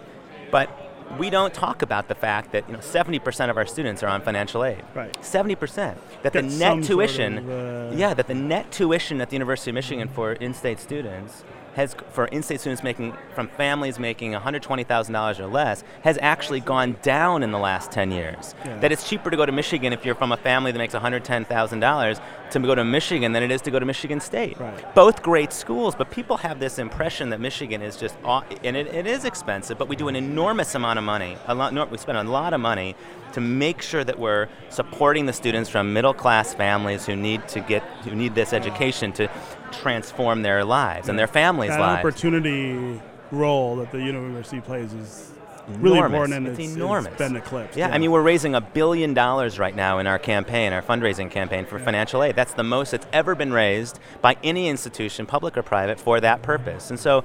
but 0.51 0.69
we 1.17 1.29
don't 1.29 1.53
talk 1.53 1.81
about 1.81 2.07
the 2.07 2.15
fact 2.15 2.51
that 2.51 2.67
you 2.67 2.73
know 2.73 2.79
70% 2.79 3.49
of 3.49 3.57
our 3.57 3.65
students 3.65 4.03
are 4.03 4.07
on 4.07 4.21
financial 4.21 4.63
aid. 4.63 4.83
Right. 4.93 5.13
70%. 5.21 5.95
That 6.23 6.33
the 6.33 6.41
Get 6.41 6.51
net 6.51 6.73
sort 6.73 6.83
tuition, 6.83 7.37
of, 7.37 7.93
uh, 7.93 7.95
yeah, 7.95 8.13
that 8.13 8.27
the 8.27 8.33
net 8.33 8.71
tuition 8.71 9.21
at 9.21 9.29
the 9.29 9.35
University 9.35 9.71
of 9.71 9.75
Michigan 9.75 10.07
for 10.07 10.33
in-state 10.33 10.79
students 10.79 11.43
has 11.75 11.95
for 12.11 12.25
in-state 12.25 12.59
students 12.59 12.83
making 12.83 13.13
from 13.33 13.47
families 13.47 13.99
making 13.99 14.33
$120,000 14.33 15.39
or 15.39 15.47
less 15.47 15.83
has 16.01 16.17
actually 16.21 16.59
gone 16.59 16.97
down 17.01 17.43
in 17.43 17.51
the 17.51 17.59
last 17.59 17.91
10 17.91 18.11
years. 18.11 18.55
Yeah. 18.65 18.79
That 18.79 18.91
it's 18.91 19.07
cheaper 19.07 19.29
to 19.29 19.37
go 19.37 19.45
to 19.45 19.51
Michigan 19.51 19.93
if 19.93 20.05
you're 20.05 20.15
from 20.15 20.31
a 20.31 20.37
family 20.37 20.71
that 20.71 20.77
makes 20.77 20.93
$110,000 20.93 22.21
to 22.51 22.59
go 22.59 22.75
to 22.75 22.83
Michigan 22.83 23.31
than 23.31 23.43
it 23.43 23.51
is 23.51 23.61
to 23.61 23.71
go 23.71 23.79
to 23.79 23.85
Michigan 23.85 24.19
State. 24.19 24.59
Right. 24.59 24.95
Both 24.95 25.23
great 25.23 25.53
schools, 25.53 25.95
but 25.95 26.11
people 26.11 26.37
have 26.37 26.59
this 26.59 26.79
impression 26.79 27.29
that 27.29 27.39
Michigan 27.39 27.81
is 27.81 27.95
just, 27.95 28.15
and 28.25 28.75
it, 28.75 28.87
it 28.87 29.07
is 29.07 29.25
expensive, 29.25 29.77
but 29.77 29.87
we 29.87 29.95
do 29.95 30.07
an 30.07 30.15
enormous 30.15 30.75
amount 30.75 30.99
of 30.99 31.05
money. 31.05 31.37
A 31.47 31.55
lot, 31.55 31.91
we 31.91 31.97
spend 31.97 32.17
a 32.17 32.23
lot 32.23 32.53
of 32.53 32.59
money 32.59 32.95
to 33.33 33.41
make 33.41 33.81
sure 33.81 34.03
that 34.03 34.19
we're 34.19 34.47
supporting 34.69 35.25
the 35.25 35.33
students 35.33 35.69
from 35.69 35.93
middle 35.93 36.13
class 36.13 36.53
families 36.53 37.05
who 37.05 37.15
need 37.15 37.47
to 37.49 37.59
get, 37.59 37.83
who 38.03 38.15
need 38.15 38.35
this 38.35 38.53
education 38.53 39.11
to 39.13 39.29
transform 39.71 40.41
their 40.41 40.63
lives 40.63 41.09
and 41.09 41.17
their 41.17 41.27
families' 41.27 41.69
that 41.69 41.79
lives. 41.79 41.99
opportunity 41.99 43.01
role 43.31 43.77
that 43.77 43.91
the 43.91 44.01
university 44.01 44.59
plays 44.61 44.93
is 44.93 45.31
really 45.67 45.97
enormous. 45.97 46.13
important, 46.13 46.33
and 46.33 46.47
it's, 46.47 46.59
it's, 46.59 46.75
enormous. 46.75 47.07
it's 47.11 47.17
been 47.17 47.35
eclipsed. 47.35 47.77
Yeah, 47.77 47.89
I 47.89 47.97
mean, 47.97 48.11
we're 48.11 48.21
raising 48.21 48.55
a 48.55 48.61
billion 48.61 49.13
dollars 49.13 49.59
right 49.59 49.75
now 49.75 49.99
in 49.99 50.07
our 50.07 50.19
campaign, 50.19 50.73
our 50.73 50.81
fundraising 50.81 51.29
campaign 51.31 51.65
for 51.65 51.79
financial 51.79 52.23
aid. 52.23 52.35
That's 52.35 52.53
the 52.53 52.63
most 52.63 52.91
that's 52.91 53.07
ever 53.13 53.35
been 53.35 53.53
raised 53.53 53.99
by 54.21 54.37
any 54.43 54.67
institution, 54.67 55.25
public 55.25 55.57
or 55.57 55.63
private, 55.63 55.99
for 55.99 56.19
that 56.19 56.41
purpose. 56.41 56.89
And 56.89 56.99
so, 56.99 57.23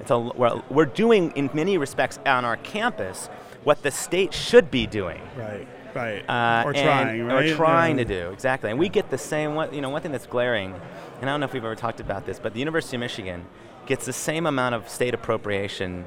it's 0.00 0.10
a, 0.10 0.18
we're, 0.18 0.62
we're 0.70 0.86
doing, 0.86 1.32
in 1.32 1.50
many 1.52 1.78
respects, 1.78 2.18
on 2.26 2.44
our 2.44 2.56
campus 2.58 3.28
what 3.64 3.82
the 3.82 3.90
state 3.90 4.32
should 4.32 4.70
be 4.70 4.86
doing. 4.86 5.20
right, 5.36 5.66
right, 5.94 6.24
Uh, 6.28 6.62
or 6.66 6.70
and- 6.72 6.82
trying, 6.84 7.26
right? 7.26 7.50
Or 7.50 7.56
trying 7.56 7.98
Yeah. 7.98 8.04
to 8.04 8.14
do 8.26 8.30
exactly, 8.32 8.70
and 8.70 8.78
we 8.78 8.88
get 8.88 9.10
the 9.10 9.18
same. 9.18 9.54
One, 9.54 9.72
you 9.74 9.80
know, 9.80 9.90
one 9.90 10.02
thing 10.02 10.12
that's 10.12 10.26
glaring, 10.26 10.74
and 11.20 11.28
I 11.28 11.32
don't 11.32 11.40
know 11.40 11.46
if 11.46 11.52
we've 11.52 11.64
ever 11.64 11.74
talked 11.76 12.00
about 12.00 12.26
this, 12.26 12.38
but 12.38 12.52
the 12.54 12.58
University 12.60 12.96
of 12.96 13.00
Michigan 13.00 13.46
gets 13.86 14.06
the 14.06 14.12
same 14.12 14.46
amount 14.46 14.74
of 14.74 14.88
state 14.88 15.14
appropriation 15.14 16.04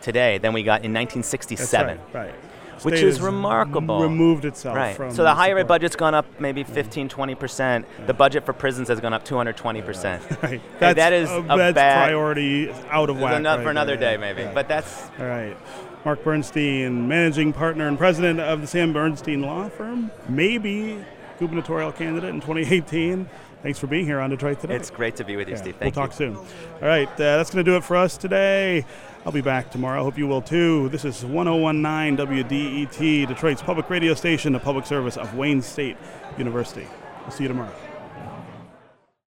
today 0.00 0.38
than 0.38 0.52
we 0.52 0.62
got 0.62 0.84
in 0.84 0.92
That's 0.92 1.14
1967. 1.14 1.98
right, 2.12 2.24
right. 2.26 2.34
Which 2.82 3.00
is 3.00 3.20
remarkable. 3.20 4.02
Removed 4.02 4.44
itself 4.44 4.76
Right. 4.76 4.96
from 4.96 5.12
So 5.12 5.22
the 5.22 5.32
higher 5.34 5.56
ed 5.58 5.68
budget's 5.68 5.94
gone 5.96 6.12
up 6.12 6.26
maybe 6.40 6.64
15, 6.64 7.08
20 7.08 7.34
percent. 7.36 7.86
The 8.06 8.12
budget 8.12 8.44
for 8.44 8.52
prisons 8.52 8.88
has 8.88 8.98
gone 9.00 9.14
up 9.14 9.24
220 9.24 9.80
percent. 9.80 10.22
Right. 10.42 10.60
And 10.80 10.96
that 10.98 11.12
is 11.12 11.30
a, 11.30 11.38
a 11.38 11.56
that's 11.56 11.74
bad- 11.74 12.04
priority 12.08 12.72
out 12.90 13.08
of 13.10 13.20
whack. 13.20 13.42
Right 13.44 13.62
for 13.62 13.70
another 13.70 13.96
there, 13.96 14.08
day, 14.08 14.12
yeah, 14.14 14.32
maybe. 14.32 14.42
yeah. 14.42 14.50
But 14.52 14.66
that's 14.68 15.08
All 15.20 15.24
right. 15.26 15.56
Mark 16.04 16.22
Bernstein, 16.22 17.08
managing 17.08 17.52
partner 17.52 17.88
and 17.88 17.96
president 17.96 18.38
of 18.38 18.60
the 18.60 18.66
Sam 18.66 18.92
Bernstein 18.92 19.40
Law 19.40 19.68
Firm, 19.70 20.10
maybe 20.28 21.02
gubernatorial 21.38 21.92
candidate 21.92 22.30
in 22.30 22.40
2018. 22.42 23.26
Thanks 23.62 23.78
for 23.78 23.86
being 23.86 24.04
here 24.04 24.20
on 24.20 24.28
Detroit 24.28 24.60
Today. 24.60 24.74
it's 24.76 24.90
great 24.90 25.16
to 25.16 25.24
be 25.24 25.36
with 25.36 25.48
you, 25.48 25.54
Yeah, 25.54 25.60
Steve. 25.62 25.74
we'll 25.76 25.80
Thank 25.90 25.94
talk 25.94 26.12
soon. 26.12 26.36
All 26.36 26.44
right, 26.82 27.08
uh, 27.08 27.16
that's 27.16 27.50
going 27.50 27.64
to 27.64 27.70
do 27.70 27.76
it 27.78 27.84
for 27.84 27.96
us 27.96 28.18
today. 28.18 28.84
I'll 29.24 29.32
be 29.32 29.40
back 29.40 29.70
tomorrow. 29.70 30.00
I 30.00 30.02
hope 30.02 30.18
you 30.18 30.26
will 30.26 30.42
too. 30.42 30.90
This 30.90 31.06
is 31.06 31.24
1019 31.24 32.18
WDET, 32.18 33.26
Detroit's 33.26 33.62
public 33.62 33.88
radio 33.88 34.12
station, 34.12 34.52
the 34.52 34.58
public 34.58 34.84
service 34.84 35.16
of 35.16 35.34
Wayne 35.34 35.62
State 35.62 35.96
University. 36.36 36.86
We'll 37.22 37.30
see 37.30 37.44
you 37.44 37.48
tomorrow. 37.48 37.72